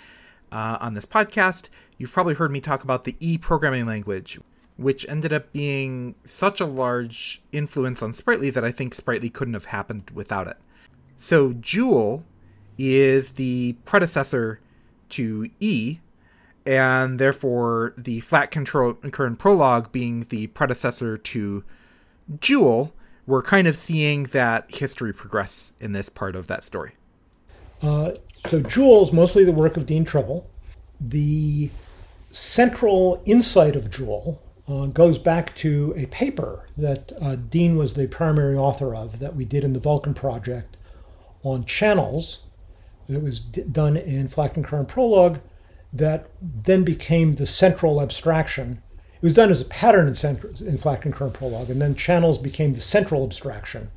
uh, 0.51 0.77
on 0.81 0.95
this 0.95 1.05
podcast, 1.05 1.69
you've 1.97 2.11
probably 2.11 2.33
heard 2.33 2.51
me 2.51 2.59
talk 2.59 2.83
about 2.83 3.03
the 3.03 3.15
E 3.19 3.37
programming 3.37 3.85
language, 3.85 4.39
which 4.77 5.05
ended 5.07 5.31
up 5.31 5.51
being 5.53 6.15
such 6.25 6.59
a 6.59 6.65
large 6.65 7.43
influence 7.51 8.01
on 8.01 8.11
Spritely 8.11 8.51
that 8.53 8.63
I 8.63 8.71
think 8.71 8.95
Spritely 8.95 9.31
couldn't 9.31 9.53
have 9.53 9.65
happened 9.65 10.09
without 10.13 10.47
it. 10.47 10.57
So 11.15 11.53
Joule 11.53 12.23
is 12.77 13.33
the 13.33 13.73
predecessor 13.85 14.59
to 15.09 15.49
E, 15.59 15.99
and 16.67 17.17
therefore 17.17 17.93
the 17.97 18.19
flat 18.19 18.51
concurrent 18.51 19.39
Prolog 19.39 19.91
being 19.93 20.25
the 20.29 20.47
predecessor 20.47 21.17
to 21.17 21.63
Joule, 22.41 22.93
we're 23.25 23.41
kind 23.41 23.67
of 23.67 23.77
seeing 23.77 24.23
that 24.25 24.69
history 24.69 25.13
progress 25.13 25.71
in 25.79 25.93
this 25.93 26.09
part 26.09 26.35
of 26.35 26.47
that 26.47 26.65
story. 26.65 26.91
Uh, 27.81 28.11
so 28.45 28.61
Joule 28.61 29.03
is 29.03 29.13
mostly 29.13 29.45
the 29.45 29.53
work 29.53 29.77
of 29.77 29.85
Dean 29.85 30.03
Tribble. 30.03 30.49
The 30.99 31.71
central 32.31 33.23
insight 33.25 33.77
of 33.77 33.89
Joule 33.89 34.41
uh, 34.67 34.87
goes 34.87 35.17
back 35.17 35.55
to 35.55 35.93
a 35.95 36.05
paper 36.07 36.67
that 36.75 37.13
uh, 37.21 37.37
Dean 37.37 37.77
was 37.77 37.93
the 37.93 38.07
primary 38.07 38.57
author 38.57 38.93
of 38.93 39.19
that 39.19 39.35
we 39.35 39.45
did 39.45 39.63
in 39.63 39.71
the 39.71 39.79
Vulcan 39.79 40.13
project 40.13 40.75
on 41.43 41.63
channels. 41.63 42.39
It 43.07 43.21
was 43.21 43.39
d- 43.39 43.63
done 43.63 43.95
in 43.95 44.27
Flat 44.27 44.53
Concurrent 44.53 44.89
Prolog 44.89 45.39
that 45.93 46.29
then 46.41 46.83
became 46.83 47.33
the 47.33 47.45
central 47.45 48.01
abstraction. 48.01 48.81
It 49.15 49.23
was 49.23 49.33
done 49.33 49.49
as 49.49 49.61
a 49.61 49.65
pattern 49.65 50.07
in, 50.07 50.15
central, 50.15 50.53
in 50.61 50.77
Flat 50.77 51.01
Concurrent 51.01 51.33
Prolog, 51.33 51.69
and 51.69 51.81
then 51.81 51.95
channels 51.95 52.37
became 52.37 52.73
the 52.73 52.81
central 52.81 53.23
abstraction 53.23 53.89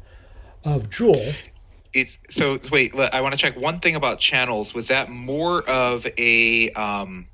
of 0.64 0.88
Joule. 0.90 1.32
It's 1.92 2.18
so 2.28 2.58
wait. 2.70 2.94
I 2.94 3.20
want 3.20 3.34
to 3.34 3.38
check 3.38 3.58
one 3.58 3.80
thing 3.80 3.96
about 3.96 4.20
channels. 4.20 4.72
Was 4.72 4.88
that 4.88 5.10
more 5.10 5.68
of 5.68 6.06
a 6.16 6.70
um, 6.70 7.26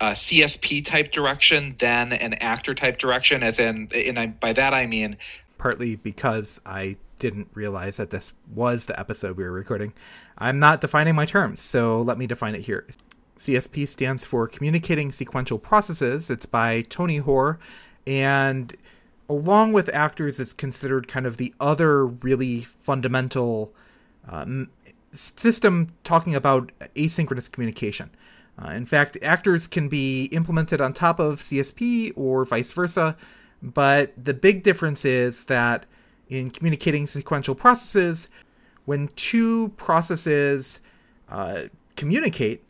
CSP 0.00 0.84
type 0.84 1.10
direction 1.10 1.74
than 1.78 2.12
an 2.12 2.34
actor 2.34 2.72
type 2.72 2.98
direction? 2.98 3.42
As 3.42 3.58
in, 3.58 3.88
and 4.06 4.18
I, 4.18 4.28
by 4.28 4.52
that 4.52 4.72
I 4.72 4.86
mean 4.86 5.16
partly 5.58 5.96
because 5.96 6.60
I 6.64 6.96
didn't 7.18 7.48
realize 7.54 7.96
that 7.96 8.10
this 8.10 8.32
was 8.54 8.86
the 8.86 8.98
episode 8.98 9.36
we 9.36 9.44
were 9.44 9.52
recording. 9.52 9.92
I'm 10.38 10.58
not 10.58 10.80
defining 10.80 11.14
my 11.14 11.24
terms, 11.24 11.62
so 11.62 12.02
let 12.02 12.18
me 12.18 12.26
define 12.26 12.54
it 12.54 12.60
here. 12.60 12.86
CSP 13.38 13.86
stands 13.86 14.24
for 14.24 14.48
Communicating 14.48 15.12
Sequential 15.12 15.58
Processes. 15.58 16.30
It's 16.30 16.46
by 16.46 16.82
Tony 16.82 17.18
Hoare, 17.18 17.58
and 18.06 18.76
along 19.28 19.72
with 19.72 19.88
actors, 19.92 20.40
it's 20.40 20.52
considered 20.52 21.08
kind 21.08 21.26
of 21.26 21.36
the 21.36 21.54
other 21.60 22.06
really 22.06 22.60
fundamental 22.60 23.72
um, 24.28 24.68
system 25.12 25.92
talking 26.04 26.34
about 26.34 26.72
asynchronous 26.94 27.50
communication. 27.50 28.10
Uh, 28.58 28.70
in 28.70 28.86
fact, 28.86 29.18
actors 29.22 29.66
can 29.66 29.88
be 29.88 30.26
implemented 30.26 30.80
on 30.80 30.92
top 30.92 31.18
of 31.18 31.42
CSP 31.42 32.12
or 32.16 32.44
vice 32.44 32.72
versa, 32.72 33.16
but 33.62 34.12
the 34.22 34.34
big 34.34 34.62
difference 34.62 35.04
is 35.04 35.44
that 35.44 35.84
in 36.28 36.50
communicating 36.50 37.06
sequential 37.06 37.54
processes, 37.54 38.28
when 38.86 39.08
two 39.16 39.68
processes 39.76 40.80
uh, 41.28 41.62
communicate, 41.96 42.64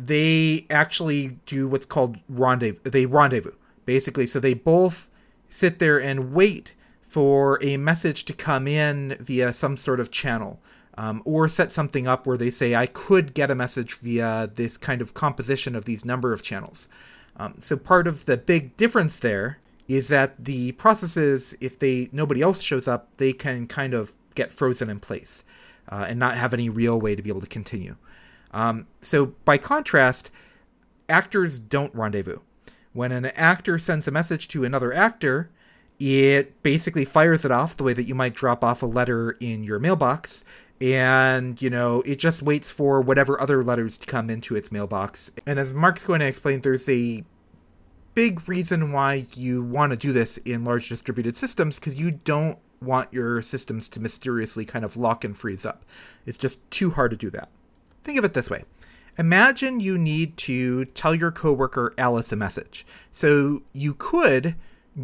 they 0.00 0.66
actually 0.70 1.38
do 1.46 1.68
what's 1.68 1.86
called 1.86 2.16
rendezvous. 2.28 2.90
They 2.90 3.06
rendezvous 3.06 3.52
basically, 3.84 4.26
so 4.26 4.40
they 4.40 4.54
both 4.54 5.10
sit 5.48 5.78
there 5.78 6.00
and 6.00 6.32
wait 6.32 6.74
for 7.02 7.58
a 7.62 7.76
message 7.76 8.24
to 8.24 8.32
come 8.32 8.68
in 8.68 9.16
via 9.20 9.52
some 9.52 9.76
sort 9.76 10.00
of 10.00 10.10
channel. 10.10 10.60
Um, 10.98 11.22
or 11.24 11.48
set 11.48 11.72
something 11.72 12.06
up 12.06 12.26
where 12.26 12.36
they 12.36 12.50
say 12.50 12.74
I 12.74 12.84
could 12.84 13.32
get 13.32 13.50
a 13.50 13.54
message 13.54 13.94
via 13.94 14.50
this 14.54 14.76
kind 14.76 15.00
of 15.00 15.14
composition 15.14 15.74
of 15.74 15.86
these 15.86 16.04
number 16.04 16.32
of 16.32 16.42
channels. 16.42 16.88
Um, 17.36 17.54
so 17.58 17.76
part 17.76 18.06
of 18.06 18.26
the 18.26 18.36
big 18.36 18.76
difference 18.76 19.18
there 19.18 19.58
is 19.88 20.08
that 20.08 20.44
the 20.44 20.72
processes, 20.72 21.54
if 21.60 21.78
they 21.78 22.10
nobody 22.12 22.42
else 22.42 22.60
shows 22.60 22.86
up, 22.86 23.08
they 23.16 23.32
can 23.32 23.66
kind 23.66 23.94
of 23.94 24.12
get 24.34 24.52
frozen 24.52 24.90
in 24.90 25.00
place 25.00 25.42
uh, 25.88 26.06
and 26.08 26.18
not 26.18 26.36
have 26.36 26.52
any 26.52 26.68
real 26.68 27.00
way 27.00 27.14
to 27.14 27.22
be 27.22 27.30
able 27.30 27.40
to 27.40 27.46
continue. 27.46 27.96
Um, 28.52 28.86
so 29.00 29.26
by 29.44 29.58
contrast, 29.58 30.30
actors 31.08 31.58
don't 31.58 31.94
rendezvous. 31.94 32.40
When 32.92 33.12
an 33.12 33.26
actor 33.26 33.78
sends 33.78 34.08
a 34.08 34.10
message 34.10 34.48
to 34.48 34.64
another 34.64 34.92
actor, 34.92 35.50
it 35.98 36.60
basically 36.62 37.04
fires 37.04 37.44
it 37.44 37.50
off 37.50 37.76
the 37.76 37.84
way 37.84 37.92
that 37.92 38.04
you 38.04 38.14
might 38.14 38.34
drop 38.34 38.64
off 38.64 38.82
a 38.82 38.86
letter 38.86 39.32
in 39.40 39.62
your 39.62 39.78
mailbox. 39.78 40.44
And 40.80 41.60
you 41.60 41.68
know 41.68 42.00
it 42.06 42.16
just 42.16 42.40
waits 42.40 42.70
for 42.70 43.02
whatever 43.02 43.38
other 43.38 43.62
letters 43.62 43.98
to 43.98 44.06
come 44.06 44.30
into 44.30 44.56
its 44.56 44.72
mailbox. 44.72 45.30
And 45.46 45.58
as 45.58 45.74
mark's 45.74 46.04
going 46.04 46.20
to 46.20 46.26
explain 46.26 46.62
there's 46.62 46.88
a 46.88 47.22
big 48.14 48.48
reason 48.48 48.90
why 48.90 49.26
you 49.36 49.62
want 49.62 49.90
to 49.92 49.96
do 49.96 50.12
this 50.12 50.38
in 50.38 50.64
large 50.64 50.88
distributed 50.88 51.36
systems 51.36 51.78
because 51.78 52.00
you 52.00 52.10
don't 52.10 52.58
want 52.80 53.12
your 53.12 53.42
systems 53.42 53.88
to 53.90 54.00
mysteriously 54.00 54.64
kind 54.64 54.84
of 54.84 54.96
lock 54.96 55.22
and 55.22 55.36
freeze 55.36 55.66
up. 55.66 55.84
It's 56.24 56.38
just 56.38 56.68
too 56.70 56.90
hard 56.90 57.10
to 57.10 57.16
do 57.16 57.28
that 57.30 57.50
think 58.04 58.18
of 58.18 58.24
it 58.24 58.34
this 58.34 58.50
way 58.50 58.64
imagine 59.18 59.80
you 59.80 59.98
need 59.98 60.36
to 60.36 60.84
tell 60.86 61.14
your 61.14 61.30
coworker 61.30 61.92
alice 61.98 62.32
a 62.32 62.36
message 62.36 62.86
so 63.10 63.62
you 63.72 63.94
could 63.94 64.54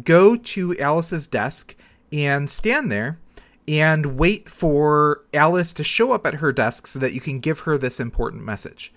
go 0.03 0.35
to 0.35 0.77
alice's 0.77 1.27
desk 1.27 1.75
and 2.11 2.49
stand 2.49 2.91
there 2.91 3.19
and 3.67 4.17
wait 4.17 4.47
for 4.47 5.23
Alice 5.33 5.73
to 5.73 5.83
show 5.83 6.13
up 6.13 6.25
at 6.25 6.35
her 6.35 6.51
desk 6.51 6.87
so 6.87 6.99
that 6.99 7.13
you 7.13 7.19
can 7.19 7.39
give 7.39 7.61
her 7.61 7.77
this 7.77 7.99
important 7.99 8.43
message. 8.43 8.93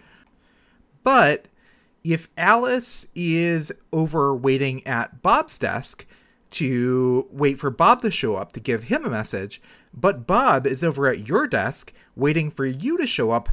But 1.03 1.47
if 2.05 2.29
Alice 2.39 3.07
is 3.15 3.73
over 3.93 4.35
waiting 4.35 4.87
at 4.87 5.23
Bob's 5.23 5.59
desk 5.59 6.07
to 6.53 7.29
wait 7.31 7.59
for 7.59 7.71
Bob 7.71 8.03
to 8.03 8.11
show 8.11 8.37
up 8.37 8.53
to 8.53 8.61
give 8.61 8.85
him 8.85 9.05
a 9.05 9.11
message, 9.11 9.61
but 9.93 10.27
Bob 10.27 10.67
is 10.67 10.85
over 10.85 11.09
at 11.09 11.27
your 11.27 11.47
desk 11.47 11.93
waiting 12.15 12.51
for 12.51 12.65
you 12.65 12.97
to 12.97 13.07
show 13.07 13.33
up 13.33 13.49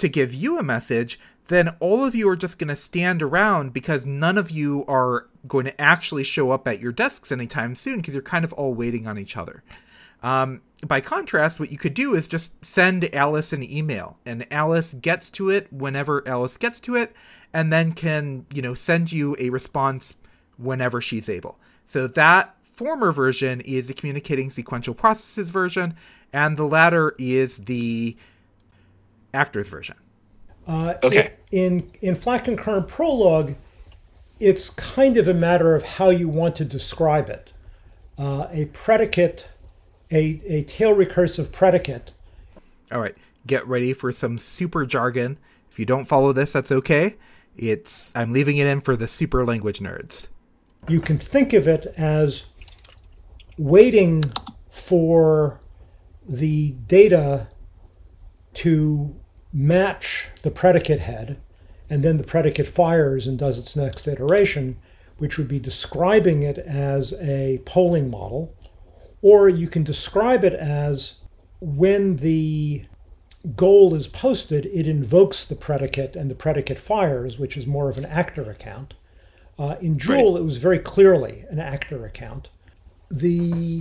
to 0.00 0.08
give 0.08 0.34
you 0.34 0.58
a 0.58 0.62
message, 0.62 1.18
then 1.48 1.68
all 1.80 2.04
of 2.04 2.14
you 2.14 2.28
are 2.28 2.36
just 2.36 2.58
going 2.58 2.68
to 2.68 2.76
stand 2.76 3.22
around 3.22 3.72
because 3.72 4.06
none 4.06 4.38
of 4.38 4.50
you 4.50 4.84
are 4.86 5.28
going 5.48 5.64
to 5.64 5.80
actually 5.80 6.24
show 6.24 6.50
up 6.50 6.68
at 6.68 6.80
your 6.80 6.92
desks 6.92 7.32
anytime 7.32 7.74
soon 7.74 7.96
because 7.96 8.14
you're 8.14 8.22
kind 8.22 8.44
of 8.44 8.52
all 8.52 8.74
waiting 8.74 9.06
on 9.06 9.18
each 9.18 9.36
other. 9.36 9.62
Um, 10.22 10.60
by 10.86 11.00
contrast, 11.00 11.58
what 11.58 11.72
you 11.72 11.78
could 11.78 11.94
do 11.94 12.14
is 12.14 12.26
just 12.26 12.64
send 12.64 13.12
Alice 13.14 13.52
an 13.52 13.62
email, 13.62 14.18
and 14.26 14.46
Alice 14.52 14.94
gets 14.94 15.30
to 15.32 15.50
it 15.50 15.72
whenever 15.72 16.26
Alice 16.28 16.56
gets 16.56 16.78
to 16.80 16.94
it, 16.94 17.14
and 17.52 17.72
then 17.72 17.92
can, 17.92 18.46
you 18.52 18.62
know, 18.62 18.74
send 18.74 19.12
you 19.12 19.34
a 19.38 19.50
response 19.50 20.14
whenever 20.56 21.00
she's 21.00 21.28
able. 21.28 21.58
So 21.84 22.06
that 22.06 22.54
former 22.62 23.12
version 23.12 23.60
is 23.62 23.88
the 23.88 23.94
communicating 23.94 24.50
sequential 24.50 24.94
processes 24.94 25.48
version, 25.48 25.94
and 26.32 26.56
the 26.56 26.64
latter 26.64 27.14
is 27.18 27.58
the 27.58 28.16
actors 29.32 29.68
version. 29.68 29.96
Uh, 30.66 30.94
okay. 31.02 31.34
In 31.50 31.90
in 32.00 32.14
flat 32.14 32.44
concurrent 32.44 32.88
prolog, 32.88 33.56
it's 34.38 34.70
kind 34.70 35.16
of 35.16 35.26
a 35.26 35.34
matter 35.34 35.74
of 35.74 35.82
how 35.82 36.10
you 36.10 36.28
want 36.28 36.56
to 36.56 36.64
describe 36.64 37.28
it. 37.28 37.52
Uh, 38.18 38.46
a 38.50 38.66
predicate 38.66 39.48
a, 40.10 40.40
a 40.46 40.62
tail 40.64 40.94
recursive 40.94 41.52
predicate. 41.52 42.10
All 42.92 43.00
right, 43.00 43.16
get 43.46 43.66
ready 43.66 43.92
for 43.92 44.12
some 44.12 44.38
super 44.38 44.84
jargon. 44.84 45.38
If 45.70 45.78
you 45.78 45.86
don't 45.86 46.04
follow 46.04 46.32
this, 46.32 46.52
that's 46.52 46.72
okay. 46.72 47.16
It's 47.56 48.10
I'm 48.14 48.32
leaving 48.32 48.56
it 48.56 48.66
in 48.66 48.80
for 48.80 48.96
the 48.96 49.06
super 49.06 49.44
language 49.44 49.80
nerds. 49.80 50.26
You 50.88 51.00
can 51.00 51.18
think 51.18 51.52
of 51.52 51.68
it 51.68 51.86
as 51.96 52.46
waiting 53.58 54.32
for 54.70 55.60
the 56.26 56.72
data 56.86 57.48
to 58.54 59.14
match 59.52 60.28
the 60.42 60.50
predicate 60.50 61.00
head, 61.00 61.40
and 61.88 62.02
then 62.02 62.18
the 62.18 62.24
predicate 62.24 62.68
fires 62.68 63.26
and 63.26 63.38
does 63.38 63.58
its 63.58 63.74
next 63.74 64.06
iteration, 64.06 64.76
which 65.18 65.36
would 65.38 65.48
be 65.48 65.58
describing 65.58 66.42
it 66.42 66.58
as 66.58 67.12
a 67.20 67.60
polling 67.64 68.10
model 68.10 68.54
or 69.22 69.48
you 69.48 69.68
can 69.68 69.82
describe 69.82 70.44
it 70.44 70.54
as 70.54 71.16
when 71.60 72.16
the 72.16 72.86
goal 73.54 73.94
is 73.94 74.06
posted, 74.08 74.66
it 74.66 74.86
invokes 74.86 75.44
the 75.44 75.56
predicate 75.56 76.16
and 76.16 76.30
the 76.30 76.34
predicate 76.34 76.78
fires, 76.78 77.38
which 77.38 77.56
is 77.56 77.66
more 77.66 77.88
of 77.88 77.98
an 77.98 78.06
actor 78.06 78.50
account. 78.50 78.94
Uh, 79.58 79.76
in 79.80 79.98
Joule, 79.98 80.34
right. 80.34 80.40
it 80.40 80.44
was 80.44 80.56
very 80.56 80.78
clearly 80.78 81.44
an 81.50 81.58
actor 81.58 82.06
account. 82.06 82.48
The 83.10 83.80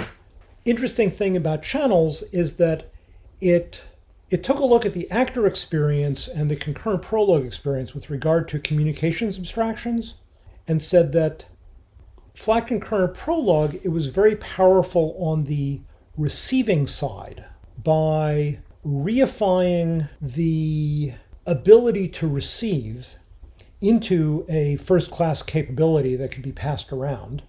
interesting 0.66 1.10
thing 1.10 1.38
about 1.38 1.64
channels 1.64 2.24
is 2.34 2.58
that 2.58 2.92
it 3.40 3.82
it 4.30 4.44
took 4.44 4.60
a 4.60 4.66
look 4.66 4.86
at 4.86 4.94
the 4.94 5.10
actor 5.10 5.48
experience 5.48 6.28
and 6.28 6.50
the 6.50 6.56
concurrent 6.56 7.02
prolog 7.02 7.46
experience 7.46 7.94
with 7.94 8.10
regard 8.10 8.48
to 8.50 8.60
communications 8.60 9.38
abstractions 9.38 10.16
and 10.68 10.82
said 10.82 11.12
that 11.14 11.46
Flat 12.36 12.68
Concurrent 12.68 13.16
Prolog, 13.16 13.84
it 13.84 13.90
was 13.90 14.08
very 14.08 14.36
powerful 14.36 15.14
on 15.20 15.44
the 15.44 15.82
receiving 16.16 16.88
side 16.88 17.44
by 17.84 18.60
reifying 18.86 20.08
the 20.22 21.14
ability 21.46 22.08
to 22.08 22.28
receive 22.30 23.18
into 23.82 24.46
a 24.48 24.78
first 24.78 25.12
class 25.12 25.42
capability 25.42 26.16
that 26.16 26.32
could 26.32 26.44
be 26.44 26.52
passed 26.52 26.94
around 26.94 27.42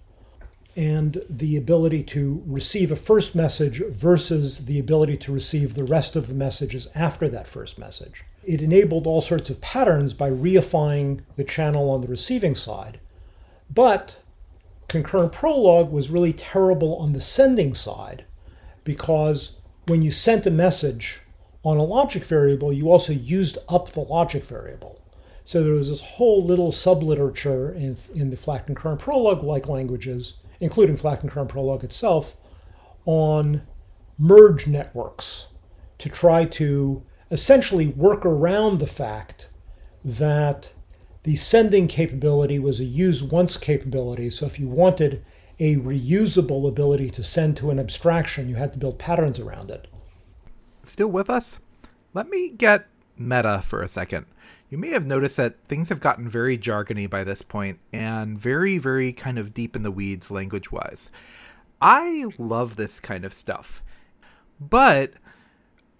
and 0.75 1.21
the 1.29 1.57
ability 1.57 2.03
to 2.03 2.43
receive 2.45 2.91
a 2.91 2.95
first 2.95 3.35
message 3.35 3.81
versus 3.89 4.65
the 4.65 4.79
ability 4.79 5.17
to 5.17 5.31
receive 5.31 5.73
the 5.73 5.83
rest 5.83 6.15
of 6.15 6.27
the 6.27 6.33
messages 6.33 6.87
after 6.95 7.27
that 7.27 7.47
first 7.47 7.77
message. 7.77 8.23
It 8.43 8.61
enabled 8.61 9.05
all 9.05 9.21
sorts 9.21 9.49
of 9.49 9.61
patterns 9.61 10.13
by 10.13 10.29
reifying 10.29 11.21
the 11.35 11.43
channel 11.43 11.89
on 11.89 12.01
the 12.01 12.07
receiving 12.07 12.55
side. 12.55 12.99
But 13.69 14.17
concurrent 14.87 15.33
prolog 15.33 15.91
was 15.91 16.09
really 16.09 16.33
terrible 16.33 16.95
on 16.95 17.11
the 17.11 17.21
sending 17.21 17.73
side 17.73 18.25
because 18.83 19.53
when 19.87 20.01
you 20.01 20.11
sent 20.11 20.45
a 20.45 20.51
message 20.51 21.21
on 21.63 21.77
a 21.77 21.83
logic 21.83 22.25
variable, 22.25 22.73
you 22.73 22.89
also 22.89 23.13
used 23.13 23.57
up 23.69 23.89
the 23.89 23.99
logic 23.99 24.43
variable. 24.45 24.99
So 25.45 25.63
there 25.63 25.73
was 25.73 25.89
this 25.89 26.01
whole 26.01 26.43
little 26.43 26.71
subliterature 26.71 27.75
in, 27.75 27.97
in 28.15 28.29
the 28.29 28.37
flat 28.37 28.65
concurrent 28.65 29.01
prolog 29.01 29.43
like 29.43 29.67
languages, 29.67 30.33
including 30.61 30.95
flat 30.95 31.19
concurrent 31.19 31.49
prolog 31.49 31.83
itself, 31.83 32.37
on 33.05 33.63
merge 34.17 34.67
networks 34.67 35.47
to 35.97 36.07
try 36.07 36.45
to 36.45 37.03
essentially 37.29 37.87
work 37.87 38.25
around 38.25 38.79
the 38.79 38.87
fact 38.87 39.49
that 40.05 40.71
the 41.23 41.35
sending 41.35 41.87
capability 41.87 42.59
was 42.59 42.79
a 42.79 42.85
use 42.85 43.21
once 43.21 43.57
capability. 43.57 44.29
So 44.29 44.45
if 44.45 44.59
you 44.59 44.67
wanted 44.67 45.23
a 45.59 45.75
reusable 45.75 46.67
ability 46.67 47.11
to 47.11 47.23
send 47.23 47.57
to 47.57 47.69
an 47.69 47.79
abstraction, 47.79 48.49
you 48.49 48.55
had 48.55 48.73
to 48.73 48.79
build 48.79 48.97
patterns 48.97 49.39
around 49.39 49.69
it. 49.69 49.87
Still 50.83 51.09
with 51.09 51.29
us? 51.29 51.59
Let 52.13 52.29
me 52.29 52.49
get 52.49 52.87
meta 53.17 53.61
for 53.63 53.81
a 53.81 53.87
second. 53.87 54.25
You 54.71 54.77
may 54.77 54.91
have 54.91 55.05
noticed 55.05 55.35
that 55.35 55.65
things 55.65 55.89
have 55.89 55.99
gotten 55.99 56.29
very 56.29 56.57
jargony 56.57 57.09
by 57.09 57.25
this 57.25 57.41
point 57.41 57.79
and 57.91 58.39
very, 58.39 58.77
very 58.77 59.11
kind 59.11 59.37
of 59.37 59.53
deep 59.53 59.75
in 59.75 59.83
the 59.83 59.91
weeds 59.91 60.31
language 60.31 60.71
wise. 60.71 61.11
I 61.81 62.27
love 62.37 62.77
this 62.77 63.01
kind 63.01 63.25
of 63.25 63.33
stuff. 63.33 63.83
But 64.61 65.11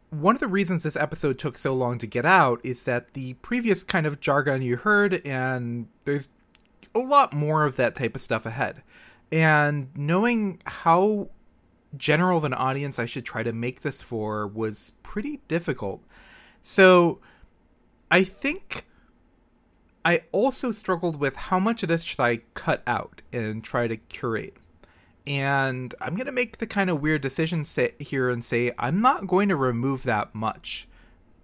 one 0.09 0.35
of 0.35 0.39
the 0.39 0.47
reasons 0.47 0.83
this 0.83 0.95
episode 0.95 1.37
took 1.37 1.57
so 1.57 1.73
long 1.73 1.97
to 1.97 2.07
get 2.07 2.25
out 2.25 2.61
is 2.63 2.83
that 2.83 3.13
the 3.13 3.33
previous 3.35 3.83
kind 3.83 4.05
of 4.05 4.21
jargon 4.21 4.61
you 4.61 4.77
heard, 4.77 5.25
and 5.27 5.87
there's 6.05 6.29
a 6.95 6.99
lot 6.99 7.33
more 7.33 7.65
of 7.65 7.75
that 7.75 7.95
type 7.95 8.15
of 8.15 8.21
stuff 8.21 8.45
ahead. 8.45 8.83
And 9.33 9.89
knowing 9.97 10.61
how 10.65 11.29
general 11.97 12.37
of 12.37 12.45
an 12.45 12.53
audience 12.53 12.99
I 12.99 13.05
should 13.05 13.25
try 13.25 13.43
to 13.43 13.51
make 13.51 13.81
this 13.81 14.01
for 14.01 14.47
was 14.47 14.93
pretty 15.03 15.41
difficult. 15.49 16.01
So 16.61 17.19
I 18.11 18.25
think 18.25 18.85
I 20.03 20.23
also 20.33 20.71
struggled 20.71 21.15
with 21.15 21.35
how 21.35 21.59
much 21.59 21.81
of 21.81 21.89
this 21.89 22.03
should 22.03 22.19
I 22.19 22.41
cut 22.53 22.83
out 22.85 23.21
and 23.31 23.63
try 23.63 23.87
to 23.87 23.95
curate. 23.95 24.57
And 25.25 25.95
I'm 26.01 26.15
going 26.15 26.25
to 26.25 26.31
make 26.31 26.57
the 26.57 26.67
kind 26.67 26.89
of 26.89 27.01
weird 27.01 27.21
decision 27.21 27.63
sit 27.63 28.01
here 28.01 28.29
and 28.29 28.43
say 28.43 28.73
I'm 28.77 29.01
not 29.01 29.27
going 29.27 29.47
to 29.49 29.55
remove 29.55 30.03
that 30.03 30.35
much. 30.35 30.87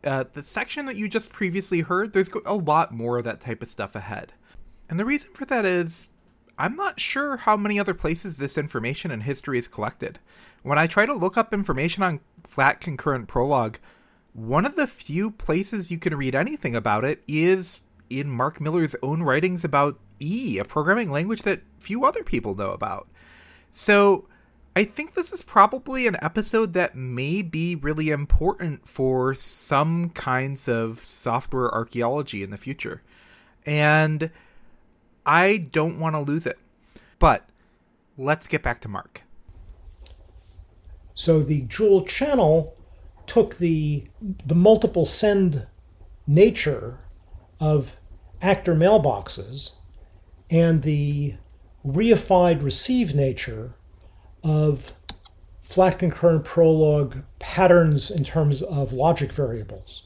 Uh, 0.03 0.25
the 0.34 0.43
section 0.43 0.86
that 0.88 0.95
you 0.95 1.08
just 1.08 1.32
previously 1.32 1.82
heard, 1.82 2.12
there's 2.12 2.30
a 2.45 2.56
lot 2.56 2.93
more 2.93 3.17
of 3.17 3.23
that 3.23 3.41
type 3.41 3.62
of 3.62 3.67
stuff 3.67 3.95
ahead. 3.95 4.34
And 4.89 4.99
the 4.99 5.06
reason 5.06 5.32
for 5.34 5.45
that 5.45 5.65
is 5.65 6.10
I'm 6.58 6.75
not 6.75 6.99
sure 6.99 7.38
how 7.38 7.56
many 7.56 7.80
other 7.80 7.93
places 7.93 8.38
this 8.38 8.58
information 8.58 9.12
and 9.12 9.23
history 9.23 9.58
is 9.58 9.67
collected. 9.67 10.19
When 10.63 10.80
I 10.80 10.88
try 10.88 11.06
to 11.06 11.13
look 11.13 11.38
up 11.38 11.53
information 11.53 12.03
on 12.03 12.19
flat 12.43 12.82
concurrent 12.82 13.27
Prolog, 13.30 13.75
one 14.38 14.67
of 14.67 14.76
the 14.76 14.86
few 14.86 15.32
places 15.32 15.89
you 15.89 15.97
can 15.97 16.15
read 16.15 16.36
anything 16.36 16.76
about 16.76 17.04
it 17.04 17.23
is 17.28 17.82
in 18.08 18.30
Mark 18.30 18.62
Miller's 18.62 18.95
own 19.02 19.23
writings 19.23 19.65
about 19.65 20.00
E, 20.19 20.60
a 20.60 20.63
programming 20.63 21.10
language 21.10 21.41
that 21.41 21.63
few 21.80 22.06
other 22.06 22.23
people 22.23 22.54
know 22.54 22.69
about. 22.69 23.08
So 23.71 24.28
I 24.76 24.84
think 24.84 25.15
this 25.15 25.32
is 25.32 25.41
probably 25.41 26.06
an 26.06 26.17
episode 26.21 26.73
that 26.73 26.95
may 26.95 27.41
be 27.41 27.76
really 27.76 28.12
important 28.12 28.88
for 28.88 29.34
some 29.34 30.12
kinds 30.12 30.67
of 30.67 31.00
software 31.00 31.73
archaeology 31.73 32.43
in 32.43 32.52
the 32.52 32.58
future. 32.58 33.02
And 33.65 34.30
I 35.26 35.58
don't 35.58 36.00
want 36.00 36.13
to 36.13 36.19
lose 36.19 36.45
it. 36.45 36.60
But 37.17 37.50
let's 38.19 38.47
get 38.47 38.62
back 38.62 38.82
to 38.82 38.88
Mark. 38.88 39.23
So 41.15 41.39
the 41.39 41.62
Joule 41.62 42.06
channel 42.06 42.76
took 43.27 43.57
the 43.57 44.07
the 44.45 44.55
multiple 44.55 45.05
send 45.05 45.67
nature 46.25 46.99
of 47.59 47.95
actor 48.41 48.73
mailboxes 48.75 49.71
and 50.49 50.81
the 50.83 51.35
reified 51.85 52.63
receive 52.63 53.13
nature 53.13 53.75
of 54.43 54.93
flat 55.61 55.99
concurrent 55.99 56.45
Prolog 56.45 57.23
patterns 57.39 58.09
in 58.09 58.23
terms 58.23 58.61
of 58.61 58.93
logic 58.93 59.31
variables 59.31 60.03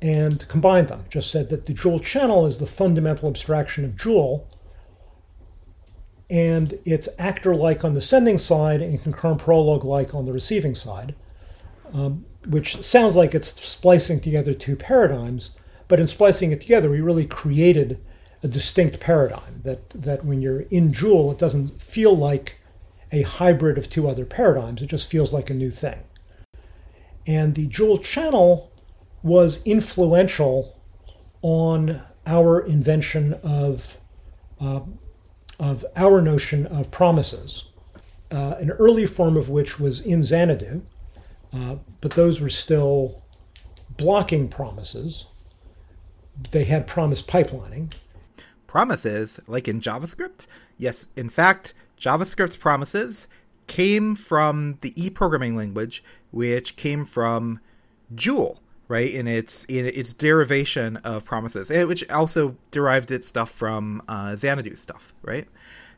and 0.00 0.46
combined 0.48 0.88
them. 0.88 1.04
Just 1.10 1.30
said 1.30 1.50
that 1.50 1.66
the 1.66 1.74
Joule 1.74 1.98
channel 1.98 2.46
is 2.46 2.58
the 2.58 2.66
fundamental 2.66 3.28
abstraction 3.28 3.84
of 3.84 3.96
Joule, 3.96 4.48
and 6.30 6.78
it's 6.84 7.08
actor 7.18 7.54
like 7.56 7.84
on 7.84 7.94
the 7.94 8.00
sending 8.00 8.38
side 8.38 8.80
and 8.80 9.02
concurrent 9.02 9.40
Prolog 9.40 9.84
like 9.84 10.14
on 10.14 10.24
the 10.24 10.32
receiving 10.32 10.74
side, 10.74 11.14
um, 11.92 12.24
which 12.46 12.82
sounds 12.82 13.16
like 13.16 13.34
it's 13.34 13.60
splicing 13.60 14.20
together 14.20 14.54
two 14.54 14.76
paradigms, 14.76 15.50
but 15.88 16.00
in 16.00 16.06
splicing 16.06 16.52
it 16.52 16.60
together, 16.60 16.88
we 16.88 17.00
really 17.00 17.26
created 17.26 18.00
a 18.42 18.48
distinct 18.48 19.00
paradigm 19.00 19.60
that, 19.64 19.90
that 19.90 20.24
when 20.24 20.40
you're 20.40 20.62
in 20.62 20.92
Joule, 20.92 21.32
it 21.32 21.38
doesn't 21.38 21.80
feel 21.80 22.16
like 22.16 22.60
a 23.12 23.22
hybrid 23.22 23.76
of 23.76 23.90
two 23.90 24.08
other 24.08 24.24
paradigms, 24.24 24.82
it 24.82 24.86
just 24.86 25.10
feels 25.10 25.32
like 25.32 25.50
a 25.50 25.54
new 25.54 25.70
thing. 25.70 26.00
And 27.26 27.54
the 27.54 27.66
Joule 27.66 27.98
channel 27.98 28.72
was 29.22 29.62
influential 29.64 30.80
on 31.42 32.02
our 32.26 32.60
invention 32.60 33.34
of, 33.42 33.98
uh, 34.60 34.80
of 35.58 35.84
our 35.96 36.22
notion 36.22 36.66
of 36.66 36.90
promises, 36.90 37.64
uh, 38.30 38.54
an 38.58 38.70
early 38.70 39.06
form 39.06 39.36
of 39.36 39.48
which 39.48 39.80
was 39.80 40.00
in 40.00 40.22
Xanadu, 40.22 40.82
uh, 41.52 41.76
but 42.00 42.12
those 42.12 42.40
were 42.40 42.50
still 42.50 43.22
blocking 43.96 44.48
promises. 44.48 45.26
They 46.50 46.64
had 46.64 46.86
promise 46.86 47.22
pipelining. 47.22 47.94
Promises, 48.66 49.40
like 49.46 49.68
in 49.68 49.80
JavaScript? 49.80 50.46
Yes, 50.78 51.08
in 51.16 51.28
fact, 51.28 51.74
JavaScript's 51.98 52.56
promises 52.56 53.28
came 53.66 54.14
from 54.14 54.78
the 54.80 54.92
E 55.00 55.10
programming 55.10 55.56
language, 55.56 56.02
which 56.30 56.76
came 56.76 57.04
from 57.04 57.60
Joule 58.14 58.58
right? 58.90 59.14
In 59.14 59.28
its 59.28 59.64
in 59.66 59.86
its 59.86 60.12
derivation 60.12 60.96
of 60.98 61.24
promises, 61.24 61.70
which 61.70 62.06
also 62.10 62.56
derived 62.72 63.12
its 63.12 63.28
stuff 63.28 63.48
from 63.48 64.02
uh, 64.08 64.34
Xanadu 64.34 64.74
stuff, 64.74 65.14
right? 65.22 65.46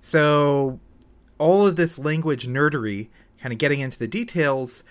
So 0.03 0.79
all 1.39 1.67
of 1.67 1.77
this 1.77 1.99
language 1.99 2.47
nerdery, 2.47 3.09
kind 3.41 3.51
of 3.51 3.59
getting 3.59 3.81
into 3.81 3.99
the 3.99 4.07
details, 4.07 4.85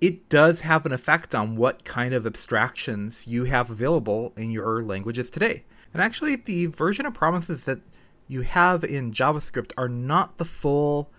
it 0.00 0.28
does 0.28 0.60
have 0.60 0.84
an 0.86 0.92
effect 0.92 1.34
on 1.34 1.56
what 1.56 1.84
kind 1.84 2.12
of 2.12 2.26
abstractions 2.26 3.26
you 3.26 3.44
have 3.44 3.70
available 3.70 4.32
in 4.36 4.50
your 4.50 4.82
languages 4.82 5.30
today. 5.30 5.64
And 5.92 6.02
actually, 6.02 6.36
the 6.36 6.66
version 6.66 7.06
of 7.06 7.14
promises 7.14 7.64
that 7.64 7.80
you 8.28 8.42
have 8.42 8.84
in 8.84 9.12
JavaScript 9.12 9.72
are 9.78 9.88
not 9.88 10.38
the 10.38 10.44
full, 10.44 11.10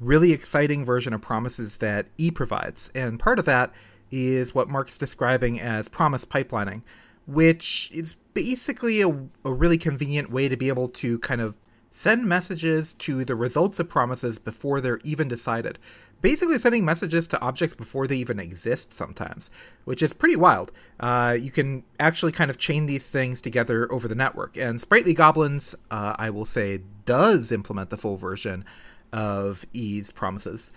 really 0.00 0.32
exciting 0.32 0.84
version 0.84 1.12
of 1.12 1.20
promises 1.20 1.76
that 1.76 2.06
E 2.18 2.30
provides. 2.30 2.90
And 2.94 3.20
part 3.20 3.38
of 3.38 3.44
that 3.44 3.72
is 4.10 4.54
what 4.54 4.68
Mark's 4.68 4.98
describing 4.98 5.60
as 5.60 5.88
promise 5.88 6.24
pipelining, 6.24 6.82
which 7.26 7.90
is 7.92 8.16
basically 8.32 9.00
a, 9.00 9.08
a 9.44 9.52
really 9.52 9.78
convenient 9.78 10.30
way 10.30 10.48
to 10.48 10.56
be 10.56 10.68
able 10.68 10.88
to 10.88 11.18
kind 11.20 11.40
of 11.40 11.54
send 11.90 12.24
messages 12.26 12.94
to 12.94 13.24
the 13.24 13.36
results 13.36 13.78
of 13.78 13.88
promises 13.88 14.38
before 14.38 14.80
they're 14.80 15.00
even 15.04 15.28
decided. 15.28 15.78
Basically, 16.20 16.58
sending 16.58 16.84
messages 16.84 17.26
to 17.28 17.40
objects 17.40 17.74
before 17.74 18.06
they 18.06 18.16
even 18.16 18.40
exist 18.40 18.94
sometimes, 18.94 19.50
which 19.84 20.02
is 20.02 20.12
pretty 20.12 20.36
wild. 20.36 20.72
Uh, 20.98 21.36
you 21.38 21.50
can 21.50 21.84
actually 22.00 22.32
kind 22.32 22.50
of 22.50 22.58
chain 22.58 22.86
these 22.86 23.10
things 23.10 23.40
together 23.40 23.92
over 23.92 24.08
the 24.08 24.14
network. 24.14 24.56
And 24.56 24.78
Spritely 24.78 25.14
Goblins, 25.14 25.74
uh, 25.90 26.14
I 26.18 26.30
will 26.30 26.46
say, 26.46 26.80
does 27.04 27.52
implement 27.52 27.90
the 27.90 27.98
full 27.98 28.16
version 28.16 28.64
of 29.12 29.66
E's 29.72 30.10
promises. 30.10 30.72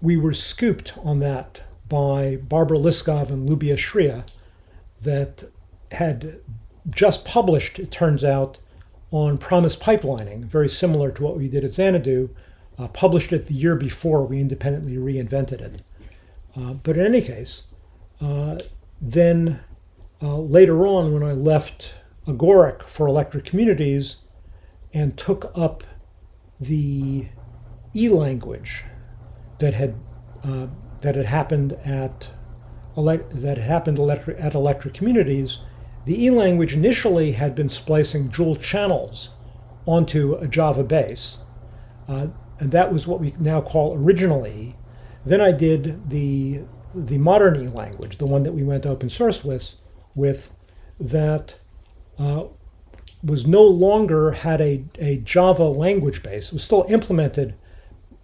We 0.00 0.16
were 0.16 0.34
scooped 0.34 0.92
on 0.98 1.20
that 1.20 1.62
by 1.88 2.36
Barbara 2.36 2.76
Liskov 2.76 3.30
and 3.30 3.48
Liuba 3.48 3.76
Shrira 3.76 4.26
that 5.00 5.44
had 5.92 6.40
just 6.90 7.24
published, 7.24 7.78
it 7.78 7.90
turns 7.90 8.22
out, 8.22 8.58
on 9.10 9.38
promise 9.38 9.76
pipelining, 9.76 10.44
very 10.44 10.68
similar 10.68 11.10
to 11.12 11.22
what 11.22 11.36
we 11.36 11.48
did 11.48 11.64
at 11.64 11.72
Xanadu, 11.72 12.30
uh, 12.78 12.88
published 12.88 13.32
it 13.32 13.46
the 13.46 13.54
year 13.54 13.76
before 13.76 14.24
we 14.24 14.40
independently 14.40 14.96
reinvented 14.96 15.60
it. 15.60 15.82
Uh, 16.54 16.74
but 16.74 16.96
in 16.96 17.04
any 17.06 17.20
case, 17.20 17.62
uh, 18.20 18.58
then 19.00 19.60
uh, 20.22 20.38
later 20.38 20.86
on, 20.86 21.12
when 21.12 21.22
I 21.22 21.32
left 21.32 21.94
Agoric 22.26 22.82
for 22.84 23.06
Electric 23.06 23.44
Communities 23.44 24.16
and 24.92 25.16
took 25.16 25.52
up 25.54 25.84
the 26.58 27.28
e 27.94 28.08
language 28.08 28.84
that 29.58 29.74
had 29.74 29.94
uh, 30.42 30.68
that 31.02 31.14
had 31.14 31.26
happened 31.26 31.72
at 31.84 32.30
that 32.96 33.58
had 33.58 33.58
happened 33.58 33.98
at 33.98 34.54
electric 34.54 34.94
communities, 34.94 35.58
the 36.06 36.24
E 36.24 36.30
language 36.30 36.72
initially 36.72 37.32
had 37.32 37.54
been 37.54 37.68
splicing 37.68 38.30
Joule 38.30 38.56
channels 38.56 39.30
onto 39.84 40.34
a 40.34 40.48
Java 40.48 40.82
base, 40.82 41.38
uh, 42.08 42.28
and 42.58 42.70
that 42.72 42.92
was 42.92 43.06
what 43.06 43.20
we 43.20 43.34
now 43.38 43.60
call 43.60 43.96
original 43.96 44.46
E. 44.46 44.76
Then 45.24 45.40
I 45.40 45.52
did 45.52 46.10
the 46.10 46.62
the 46.96 47.18
modern 47.18 47.60
E 47.60 47.68
language, 47.68 48.16
the 48.16 48.26
one 48.26 48.42
that 48.44 48.52
we 48.52 48.62
went 48.62 48.86
open 48.86 49.10
source 49.10 49.44
with, 49.44 49.74
with 50.14 50.54
that 50.98 51.56
uh, 52.18 52.44
was 53.22 53.46
no 53.46 53.62
longer 53.62 54.32
had 54.32 54.60
a, 54.60 54.84
a 54.98 55.18
Java 55.18 55.64
language 55.64 56.22
base. 56.22 56.46
It 56.46 56.52
was 56.54 56.64
still 56.64 56.86
implemented 56.88 57.54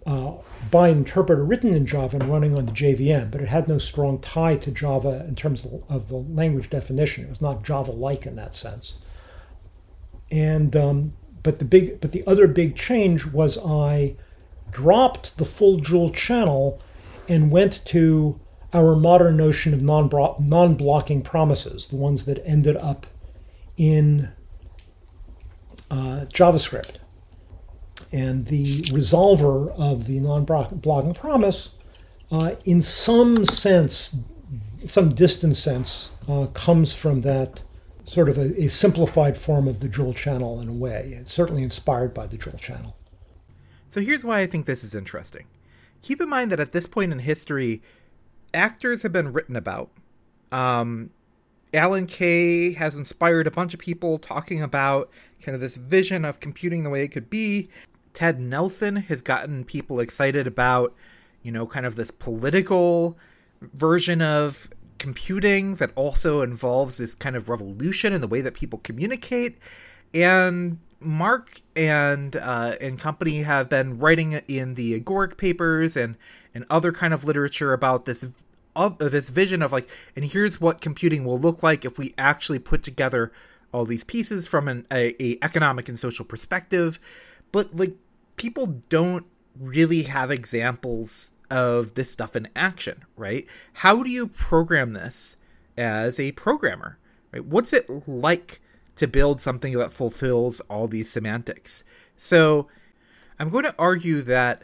uh, 0.05 0.33
by 0.71 0.89
an 0.89 0.99
interpreter 0.99 1.43
written 1.43 1.73
in 1.73 1.85
Java 1.85 2.17
and 2.17 2.29
running 2.29 2.57
on 2.57 2.65
the 2.65 2.71
JVM, 2.71 3.29
but 3.29 3.41
it 3.41 3.49
had 3.49 3.67
no 3.67 3.77
strong 3.77 4.19
tie 4.19 4.57
to 4.57 4.71
Java 4.71 5.25
in 5.27 5.35
terms 5.35 5.65
of, 5.65 5.83
of 5.89 6.07
the 6.07 6.15
language 6.15 6.69
definition. 6.69 7.25
It 7.25 7.29
was 7.29 7.41
not 7.41 7.63
Java-like 7.63 8.25
in 8.25 8.35
that 8.37 8.55
sense. 8.55 8.95
And 10.31 10.75
um, 10.75 11.13
but 11.43 11.59
the 11.59 11.65
big, 11.65 12.01
but 12.01 12.13
the 12.13 12.23
other 12.25 12.47
big 12.47 12.75
change 12.75 13.25
was 13.25 13.57
I 13.57 14.15
dropped 14.71 15.37
the 15.37 15.45
full 15.45 15.77
Joule 15.77 16.09
channel 16.09 16.81
and 17.29 17.51
went 17.51 17.85
to 17.85 18.39
our 18.73 18.95
modern 18.95 19.37
notion 19.37 19.73
of 19.73 19.83
non 19.83 20.09
non-blocking 20.39 21.21
promises, 21.21 21.87
the 21.87 21.95
ones 21.95 22.25
that 22.25 22.41
ended 22.45 22.75
up 22.77 23.05
in 23.77 24.31
uh, 25.91 26.25
JavaScript. 26.33 26.97
And 28.11 28.47
the 28.47 28.81
resolver 28.83 29.71
of 29.71 30.05
the 30.05 30.19
non-blocking 30.19 31.13
promise, 31.13 31.69
uh, 32.31 32.55
in 32.63 32.81
some 32.81 33.45
sense, 33.45 34.15
some 34.85 35.13
distant 35.13 35.57
sense, 35.57 36.11
uh, 36.27 36.47
comes 36.53 36.93
from 36.93 37.21
that 37.21 37.63
sort 38.05 38.29
of 38.29 38.37
a, 38.37 38.63
a, 38.63 38.69
simplified 38.69 39.37
form 39.37 39.67
of 39.67 39.79
the 39.79 39.87
Joule 39.87 40.13
channel 40.13 40.59
in 40.59 40.67
a 40.67 40.73
way. 40.73 41.15
It's 41.19 41.31
certainly 41.31 41.63
inspired 41.63 42.13
by 42.13 42.27
the 42.27 42.37
Joule 42.37 42.57
channel. 42.57 42.95
So 43.89 44.01
here's 44.01 44.23
why 44.23 44.39
I 44.39 44.45
think 44.45 44.65
this 44.65 44.83
is 44.83 44.93
interesting. 44.93 45.45
Keep 46.01 46.21
in 46.21 46.29
mind 46.29 46.51
that 46.51 46.59
at 46.59 46.71
this 46.73 46.85
point 46.85 47.11
in 47.11 47.19
history, 47.19 47.81
actors 48.53 49.03
have 49.03 49.13
been 49.13 49.31
written 49.31 49.55
about. 49.55 49.89
Um, 50.51 51.11
Alan 51.73 52.05
Kay 52.05 52.73
has 52.73 52.95
inspired 52.95 53.47
a 53.47 53.51
bunch 53.51 53.73
of 53.73 53.79
people 53.79 54.19
talking 54.19 54.61
about 54.61 55.09
kind 55.41 55.55
of 55.55 55.61
this 55.61 55.75
vision 55.75 56.25
of 56.25 56.39
computing 56.39 56.83
the 56.83 56.89
way 56.89 57.03
it 57.03 57.09
could 57.09 57.29
be. 57.29 57.69
Ted 58.13 58.39
Nelson 58.39 58.97
has 58.97 59.21
gotten 59.21 59.63
people 59.63 59.99
excited 59.99 60.45
about, 60.45 60.93
you 61.41 61.51
know, 61.51 61.65
kind 61.65 61.85
of 61.85 61.95
this 61.95 62.11
political 62.11 63.17
version 63.61 64.21
of 64.21 64.69
computing 65.03 65.75
that 65.75 65.91
also 65.95 66.39
involves 66.39 66.95
this 66.95 67.13
kind 67.13 67.35
of 67.35 67.49
revolution 67.49 68.13
in 68.13 68.21
the 68.21 68.27
way 68.27 68.39
that 68.39 68.53
people 68.53 68.79
communicate. 68.79 69.57
And 70.13 70.79
Mark 71.01 71.59
and 71.75 72.37
uh, 72.37 72.75
and 72.79 72.97
company 72.97 73.41
have 73.43 73.67
been 73.67 73.99
writing 73.99 74.31
in 74.47 74.75
the 74.75 74.97
Agoric 74.97 75.35
papers 75.35 75.97
and 75.97 76.15
and 76.55 76.65
other 76.69 76.93
kind 76.93 77.13
of 77.13 77.25
literature 77.25 77.73
about 77.73 78.05
this 78.05 78.25
of 78.77 78.97
this 78.97 79.27
vision 79.27 79.61
of 79.61 79.73
like, 79.73 79.89
and 80.15 80.23
here's 80.23 80.61
what 80.61 80.79
computing 80.79 81.25
will 81.25 81.37
look 81.37 81.61
like 81.61 81.83
if 81.83 81.97
we 81.97 82.13
actually 82.17 82.59
put 82.59 82.81
together 82.81 83.33
all 83.73 83.83
these 83.83 84.05
pieces 84.05 84.47
from 84.47 84.69
an 84.69 84.87
a, 84.89 85.21
a 85.21 85.37
economic 85.41 85.89
and 85.89 85.99
social 85.99 86.23
perspective. 86.23 86.97
But 87.51 87.75
like, 87.75 87.97
people 88.37 88.67
don't 88.87 89.25
really 89.59 90.03
have 90.03 90.31
examples 90.31 91.31
of 91.53 91.93
this 91.93 92.09
stuff 92.09 92.35
in 92.35 92.49
action, 92.55 93.05
right? 93.15 93.45
How 93.73 94.01
do 94.01 94.09
you 94.09 94.27
program 94.27 94.93
this 94.93 95.37
as 95.77 96.19
a 96.19 96.31
programmer? 96.31 96.97
Right? 97.31 97.45
What's 97.45 97.71
it 97.73 97.87
like 98.07 98.59
to 98.95 99.07
build 99.07 99.39
something 99.39 99.73
that 99.77 99.93
fulfills 99.93 100.59
all 100.61 100.87
these 100.87 101.11
semantics? 101.11 101.83
So 102.17 102.67
I'm 103.39 103.49
going 103.49 103.65
to 103.65 103.75
argue 103.77 104.23
that 104.23 104.63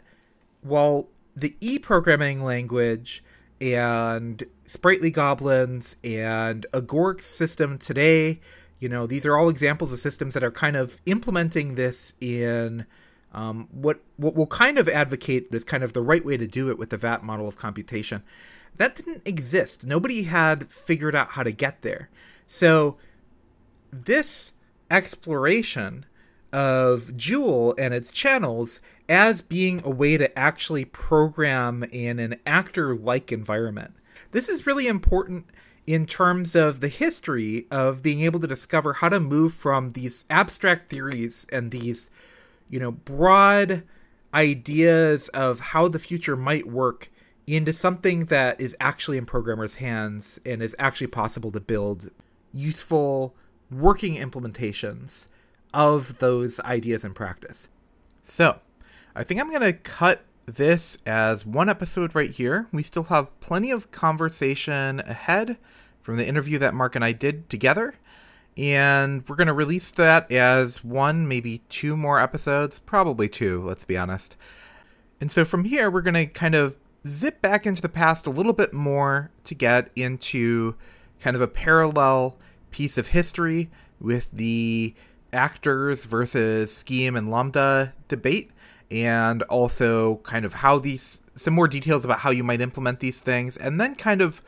while 0.62 1.06
the 1.36 1.56
E 1.60 1.78
programming 1.78 2.42
language 2.42 3.22
and 3.60 4.42
Spritely 4.66 5.12
Goblins 5.12 5.94
and 6.02 6.66
Agoric's 6.74 7.26
system 7.26 7.78
today, 7.78 8.40
you 8.80 8.88
know, 8.88 9.06
these 9.06 9.24
are 9.26 9.36
all 9.36 9.48
examples 9.48 9.92
of 9.92 10.00
systems 10.00 10.34
that 10.34 10.42
are 10.42 10.50
kind 10.50 10.74
of 10.74 11.00
implementing 11.06 11.76
this 11.76 12.14
in 12.20 12.84
um, 13.32 13.68
what 13.70 14.00
what 14.16 14.34
we'll 14.34 14.46
kind 14.46 14.78
of 14.78 14.88
advocate 14.88 15.48
is 15.52 15.64
kind 15.64 15.82
of 15.82 15.92
the 15.92 16.02
right 16.02 16.24
way 16.24 16.36
to 16.36 16.46
do 16.46 16.70
it 16.70 16.78
with 16.78 16.90
the 16.90 16.96
VAT 16.96 17.22
model 17.22 17.46
of 17.46 17.56
computation. 17.56 18.22
That 18.76 18.96
didn't 18.96 19.22
exist. 19.24 19.86
Nobody 19.86 20.24
had 20.24 20.70
figured 20.70 21.14
out 21.14 21.30
how 21.30 21.42
to 21.42 21.52
get 21.52 21.82
there. 21.82 22.08
So 22.46 22.96
this 23.90 24.52
exploration 24.90 26.06
of 26.52 27.16
Joule 27.16 27.74
and 27.78 27.94
its 27.94 28.10
channels 28.10 28.80
as 29.08 29.42
being 29.42 29.82
a 29.84 29.90
way 29.90 30.16
to 30.16 30.38
actually 30.38 30.84
program 30.84 31.84
in 31.84 32.18
an 32.18 32.36
actor 32.46 32.94
like 32.94 33.32
environment. 33.32 33.94
This 34.32 34.48
is 34.48 34.66
really 34.66 34.86
important 34.86 35.46
in 35.86 36.06
terms 36.06 36.54
of 36.54 36.80
the 36.80 36.88
history 36.88 37.66
of 37.70 38.02
being 38.02 38.20
able 38.20 38.38
to 38.40 38.46
discover 38.46 38.94
how 38.94 39.08
to 39.08 39.18
move 39.18 39.52
from 39.52 39.90
these 39.90 40.24
abstract 40.30 40.90
theories 40.90 41.46
and 41.50 41.70
these 41.70 42.10
you 42.70 42.80
know, 42.80 42.92
broad 42.92 43.82
ideas 44.32 45.28
of 45.30 45.60
how 45.60 45.88
the 45.88 45.98
future 45.98 46.36
might 46.36 46.66
work 46.66 47.10
into 47.46 47.72
something 47.72 48.26
that 48.26 48.60
is 48.60 48.76
actually 48.80 49.18
in 49.18 49.26
programmers' 49.26 49.76
hands 49.76 50.38
and 50.46 50.62
is 50.62 50.76
actually 50.78 51.08
possible 51.08 51.50
to 51.50 51.60
build 51.60 52.10
useful 52.52 53.34
working 53.70 54.14
implementations 54.16 55.26
of 55.74 56.18
those 56.18 56.60
ideas 56.60 57.04
in 57.04 57.12
practice. 57.12 57.68
So, 58.24 58.60
I 59.14 59.24
think 59.24 59.40
I'm 59.40 59.50
going 59.50 59.60
to 59.62 59.72
cut 59.72 60.24
this 60.46 60.98
as 61.06 61.44
one 61.44 61.68
episode 61.68 62.14
right 62.14 62.30
here. 62.30 62.68
We 62.72 62.82
still 62.82 63.04
have 63.04 63.38
plenty 63.40 63.70
of 63.70 63.90
conversation 63.90 65.00
ahead 65.00 65.58
from 66.00 66.16
the 66.16 66.26
interview 66.26 66.58
that 66.58 66.74
Mark 66.74 66.94
and 66.94 67.04
I 67.04 67.12
did 67.12 67.48
together 67.50 67.94
and 68.60 69.26
we're 69.26 69.36
going 69.36 69.46
to 69.46 69.54
release 69.54 69.90
that 69.92 70.30
as 70.30 70.84
one, 70.84 71.26
maybe 71.26 71.62
two 71.70 71.96
more 71.96 72.20
episodes, 72.20 72.78
probably 72.78 73.26
two, 73.26 73.62
let's 73.62 73.84
be 73.84 73.96
honest. 73.96 74.36
And 75.18 75.32
so 75.32 75.46
from 75.46 75.64
here, 75.64 75.90
we're 75.90 76.02
going 76.02 76.12
to 76.12 76.26
kind 76.26 76.54
of 76.54 76.76
zip 77.08 77.40
back 77.40 77.66
into 77.66 77.80
the 77.80 77.88
past 77.88 78.26
a 78.26 78.30
little 78.30 78.52
bit 78.52 78.74
more 78.74 79.30
to 79.44 79.54
get 79.54 79.88
into 79.96 80.74
kind 81.20 81.34
of 81.34 81.40
a 81.40 81.48
parallel 81.48 82.36
piece 82.70 82.98
of 82.98 83.08
history 83.08 83.70
with 83.98 84.30
the 84.30 84.94
actors 85.32 86.04
versus 86.04 86.74
scheme 86.74 87.16
and 87.16 87.30
lambda 87.30 87.94
debate 88.08 88.50
and 88.90 89.42
also 89.44 90.16
kind 90.16 90.44
of 90.44 90.52
how 90.54 90.78
these 90.78 91.22
some 91.34 91.54
more 91.54 91.68
details 91.68 92.04
about 92.04 92.18
how 92.18 92.30
you 92.30 92.44
might 92.44 92.60
implement 92.60 93.00
these 93.00 93.20
things 93.20 93.56
and 93.56 93.80
then 93.80 93.94
kind 93.94 94.20
of 94.20 94.42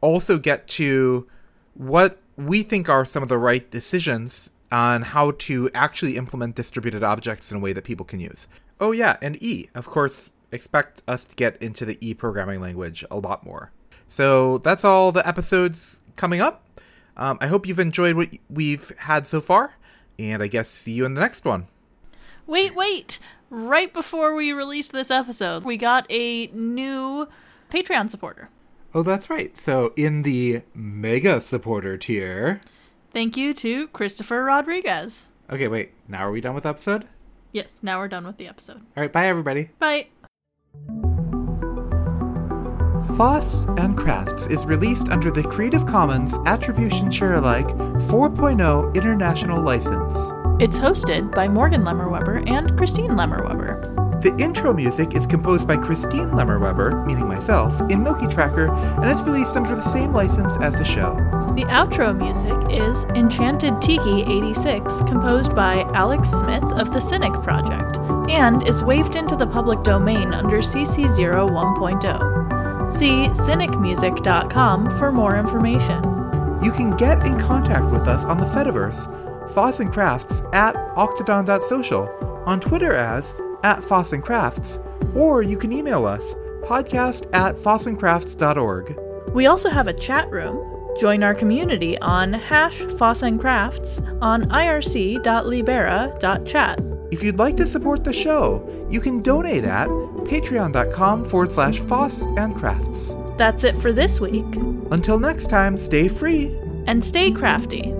also 0.00 0.38
get 0.38 0.66
to 0.68 1.26
what 1.74 2.22
we 2.36 2.62
think 2.62 2.88
are 2.88 3.04
some 3.04 3.22
of 3.22 3.28
the 3.28 3.38
right 3.38 3.70
decisions 3.70 4.50
on 4.70 5.02
how 5.02 5.32
to 5.32 5.70
actually 5.74 6.16
implement 6.16 6.54
distributed 6.54 7.02
objects 7.02 7.50
in 7.50 7.58
a 7.58 7.60
way 7.60 7.72
that 7.72 7.84
people 7.84 8.06
can 8.06 8.20
use. 8.20 8.48
Oh, 8.80 8.92
yeah, 8.92 9.16
and 9.20 9.40
E. 9.42 9.68
Of 9.74 9.86
course, 9.86 10.30
expect 10.50 11.02
us 11.06 11.24
to 11.24 11.36
get 11.36 11.60
into 11.62 11.84
the 11.84 11.98
E 12.00 12.14
programming 12.14 12.60
language 12.60 13.04
a 13.10 13.16
lot 13.16 13.44
more. 13.44 13.70
So 14.08 14.58
that's 14.58 14.84
all 14.84 15.12
the 15.12 15.26
episodes 15.26 16.00
coming 16.16 16.40
up. 16.40 16.66
Um, 17.16 17.38
I 17.40 17.46
hope 17.46 17.66
you've 17.66 17.78
enjoyed 17.78 18.16
what 18.16 18.30
we've 18.48 18.92
had 18.98 19.26
so 19.26 19.40
far, 19.40 19.74
and 20.18 20.42
I 20.42 20.48
guess 20.48 20.68
see 20.68 20.92
you 20.92 21.04
in 21.04 21.14
the 21.14 21.20
next 21.20 21.44
one. 21.44 21.66
Wait, 22.46 22.74
wait! 22.74 23.18
Right 23.50 23.92
before 23.92 24.34
we 24.34 24.52
released 24.52 24.92
this 24.92 25.10
episode, 25.10 25.64
we 25.64 25.76
got 25.76 26.06
a 26.10 26.46
new 26.48 27.28
Patreon 27.70 28.10
supporter. 28.10 28.48
Oh, 28.94 29.02
that's 29.02 29.30
right. 29.30 29.56
So 29.56 29.92
in 29.96 30.22
the 30.22 30.62
mega 30.74 31.40
supporter 31.40 31.96
tier. 31.96 32.60
Thank 33.12 33.36
you 33.36 33.54
to 33.54 33.88
Christopher 33.88 34.44
Rodriguez. 34.44 35.28
Okay, 35.50 35.68
wait. 35.68 35.92
Now 36.08 36.26
are 36.26 36.30
we 36.30 36.40
done 36.40 36.54
with 36.54 36.64
the 36.64 36.70
episode? 36.70 37.06
Yes, 37.52 37.80
now 37.82 37.98
we're 37.98 38.08
done 38.08 38.26
with 38.26 38.38
the 38.38 38.48
episode. 38.48 38.78
All 38.96 39.02
right, 39.02 39.12
bye 39.12 39.26
everybody. 39.26 39.70
Bye. 39.78 40.08
Foss 43.16 43.66
and 43.78 43.96
Crafts 43.98 44.46
is 44.46 44.64
released 44.64 45.08
under 45.10 45.30
the 45.30 45.42
Creative 45.42 45.84
Commons 45.84 46.34
Attribution 46.46 47.10
Share 47.10 47.34
Alike 47.34 47.68
4.0 47.68 48.94
International 48.94 49.60
License. 49.60 50.18
It's 50.60 50.78
hosted 50.78 51.34
by 51.34 51.48
Morgan 51.48 51.84
Lemmer-Webber 51.84 52.44
and 52.46 52.76
Christine 52.76 53.10
Lemmer 53.10 53.44
the 54.22 54.34
intro 54.38 54.72
music 54.72 55.14
is 55.14 55.26
composed 55.26 55.66
by 55.66 55.76
Christine 55.76 56.30
Lemmer-Webber, 56.30 57.04
meaning 57.04 57.26
myself, 57.26 57.78
in 57.90 58.04
Milky 58.04 58.28
Tracker 58.28 58.72
and 58.72 59.10
is 59.10 59.20
released 59.20 59.56
under 59.56 59.74
the 59.74 59.82
same 59.82 60.12
license 60.12 60.56
as 60.58 60.78
the 60.78 60.84
show. 60.84 61.14
The 61.56 61.64
outro 61.64 62.16
music 62.16 62.54
is 62.70 63.02
Enchanted 63.16 63.82
Tiki 63.82 64.22
86, 64.22 64.98
composed 65.08 65.56
by 65.56 65.82
Alex 65.94 66.30
Smith 66.30 66.62
of 66.62 66.92
the 66.92 67.00
Cynic 67.00 67.32
Project, 67.42 67.98
and 68.30 68.66
is 68.66 68.84
waived 68.84 69.16
into 69.16 69.34
the 69.34 69.46
public 69.46 69.82
domain 69.82 70.32
under 70.32 70.58
CC0 70.58 71.50
1.0. 71.50 72.88
See 72.88 73.26
cynicmusic.com 73.28 74.98
for 74.98 75.10
more 75.10 75.36
information. 75.36 76.00
You 76.62 76.70
can 76.70 76.96
get 76.96 77.26
in 77.26 77.40
contact 77.40 77.92
with 77.92 78.06
us 78.06 78.24
on 78.24 78.36
the 78.38 78.46
Fediverse, 78.46 79.50
Foss 79.52 79.80
and 79.80 79.92
Crafts 79.92 80.44
at 80.52 80.76
octodon.social, 80.94 82.08
on 82.46 82.60
Twitter 82.60 82.94
as 82.94 83.34
at 83.64 83.82
Foss 83.84 84.12
and 84.12 84.22
Crafts, 84.22 84.78
or 85.14 85.42
you 85.42 85.56
can 85.56 85.72
email 85.72 86.06
us, 86.06 86.34
podcast 86.62 87.28
at 87.34 87.56
fossandcrafts.org. 87.56 89.00
We 89.34 89.46
also 89.46 89.68
have 89.70 89.88
a 89.88 89.92
chat 89.92 90.30
room. 90.30 90.68
Join 91.00 91.22
our 91.22 91.34
community 91.34 91.98
on 91.98 92.32
hash 92.34 92.80
Foss 92.98 93.22
and 93.22 93.40
Crafts 93.40 94.00
on 94.20 94.42
irc.libera.chat. 94.44 96.80
If 97.10 97.22
you'd 97.22 97.38
like 97.38 97.56
to 97.58 97.66
support 97.66 98.04
the 98.04 98.12
show, 98.12 98.86
you 98.90 99.00
can 99.00 99.22
donate 99.22 99.64
at 99.64 99.88
patreon.com 99.88 101.24
forward 101.26 101.52
slash 101.52 101.80
foss 101.80 102.22
and 102.22 102.56
crafts. 102.56 103.14
That's 103.36 103.64
it 103.64 103.76
for 103.78 103.92
this 103.92 104.20
week. 104.20 104.46
Until 104.90 105.18
next 105.18 105.48
time, 105.48 105.76
stay 105.76 106.08
free. 106.08 106.56
And 106.86 107.04
stay 107.04 107.30
crafty. 107.30 107.94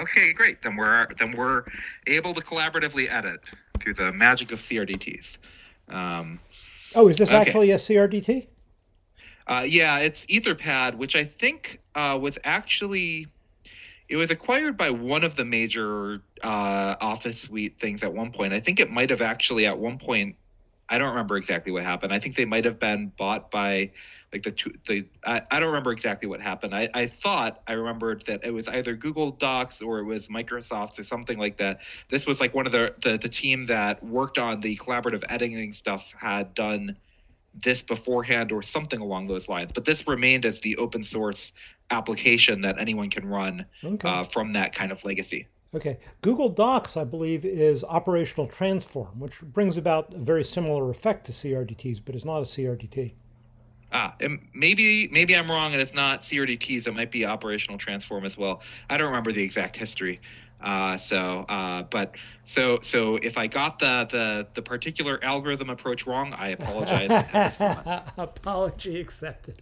Okay, 0.00 0.32
great. 0.32 0.62
Then 0.62 0.76
we're 0.76 1.06
then 1.18 1.32
we're 1.32 1.64
able 2.06 2.32
to 2.34 2.40
collaboratively 2.40 3.12
edit 3.12 3.40
through 3.80 3.94
the 3.94 4.12
magic 4.12 4.52
of 4.52 4.60
CRDTs. 4.60 5.38
Um, 5.88 6.38
Oh, 6.94 7.08
is 7.08 7.18
this 7.18 7.28
Okay. 7.28 7.36
actually 7.38 7.70
a 7.70 7.76
CRDT? 7.78 8.46
Uh, 9.46 9.64
yeah, 9.66 9.98
it's 9.98 10.26
Etherpad, 10.26 10.94
which 10.96 11.14
I 11.14 11.24
think 11.24 11.80
uh, 11.94 12.18
was 12.20 12.38
actually 12.44 13.26
it 14.08 14.16
was 14.16 14.30
acquired 14.32 14.76
by 14.76 14.90
one 14.90 15.22
of 15.22 15.36
the 15.36 15.44
major 15.44 16.20
uh, 16.42 16.96
Office 17.00 17.40
Suite 17.42 17.78
things 17.78 18.02
at 18.02 18.12
one 18.12 18.32
point. 18.32 18.52
I 18.52 18.58
think 18.58 18.80
it 18.80 18.90
might 18.90 19.10
have 19.10 19.20
actually 19.20 19.66
at 19.66 19.78
one 19.78 19.98
point. 19.98 20.34
I 20.90 20.98
don't 20.98 21.10
remember 21.10 21.36
exactly 21.36 21.70
what 21.70 21.84
happened. 21.84 22.12
I 22.12 22.18
think 22.18 22.34
they 22.34 22.44
might 22.44 22.64
have 22.64 22.80
been 22.80 23.12
bought 23.16 23.50
by 23.50 23.92
like 24.32 24.42
the 24.42 24.50
two. 24.50 24.72
The 24.88 25.06
I, 25.24 25.40
I 25.50 25.60
don't 25.60 25.68
remember 25.68 25.92
exactly 25.92 26.28
what 26.28 26.40
happened. 26.40 26.74
I, 26.74 26.88
I 26.92 27.06
thought 27.06 27.62
I 27.68 27.72
remembered 27.72 28.22
that 28.26 28.44
it 28.44 28.52
was 28.52 28.66
either 28.66 28.96
Google 28.96 29.30
Docs 29.30 29.80
or 29.80 30.00
it 30.00 30.04
was 30.04 30.28
Microsoft 30.28 30.98
or 30.98 31.04
something 31.04 31.38
like 31.38 31.56
that. 31.58 31.80
This 32.08 32.26
was 32.26 32.40
like 32.40 32.54
one 32.54 32.66
of 32.66 32.72
the 32.72 32.94
the, 33.02 33.16
the 33.16 33.28
team 33.28 33.66
that 33.66 34.04
worked 34.04 34.36
on 34.36 34.58
the 34.60 34.76
collaborative 34.76 35.22
editing 35.28 35.70
stuff 35.70 36.12
had 36.18 36.54
done 36.54 36.96
this 37.64 37.82
beforehand 37.82 38.52
or 38.52 38.62
something 38.62 39.00
along 39.00 39.28
those 39.28 39.48
lines. 39.48 39.70
But 39.72 39.84
this 39.84 40.06
remained 40.06 40.44
as 40.44 40.60
the 40.60 40.76
open 40.76 41.02
source 41.02 41.52
application 41.90 42.62
that 42.62 42.78
anyone 42.80 43.10
can 43.10 43.26
run 43.26 43.64
Okay. 43.84 44.08
uh, 44.08 44.22
from 44.24 44.52
that 44.54 44.72
kind 44.74 44.92
of 44.92 45.04
legacy. 45.04 45.48
Okay. 45.74 45.98
Google 46.20 46.48
Docs, 46.48 46.96
I 46.96 47.04
believe, 47.04 47.44
is 47.44 47.84
operational 47.84 48.48
transform, 48.48 49.20
which 49.20 49.40
brings 49.40 49.76
about 49.76 50.12
a 50.14 50.18
very 50.18 50.42
similar 50.42 50.90
effect 50.90 51.26
to 51.26 51.32
CRDTs, 51.32 52.00
but 52.04 52.14
is 52.14 52.24
not 52.24 52.38
a 52.38 52.44
CRDT. 52.44 53.12
Ah, 53.92 54.14
maybe 54.54 55.08
maybe 55.10 55.34
I'm 55.34 55.50
wrong, 55.50 55.72
and 55.72 55.82
it's 55.82 55.94
not 55.94 56.20
CRDTs. 56.20 56.86
It 56.86 56.94
might 56.94 57.10
be 57.10 57.26
operational 57.26 57.76
transform 57.76 58.24
as 58.24 58.38
well. 58.38 58.62
I 58.88 58.96
don't 58.96 59.08
remember 59.08 59.32
the 59.32 59.42
exact 59.42 59.76
history. 59.76 60.20
Uh, 60.60 60.96
so, 60.96 61.44
uh, 61.48 61.82
but 61.84 62.14
so 62.44 62.78
so 62.82 63.16
if 63.16 63.36
I 63.36 63.46
got 63.48 63.78
the 63.80 64.06
the 64.10 64.46
the 64.54 64.62
particular 64.62 65.18
algorithm 65.24 65.70
approach 65.70 66.06
wrong, 66.06 66.32
I 66.34 66.50
apologize. 66.50 67.10
at 67.10 67.32
this 67.32 67.58
moment. 67.58 68.02
Apology 68.16 69.00
accepted. 69.00 69.60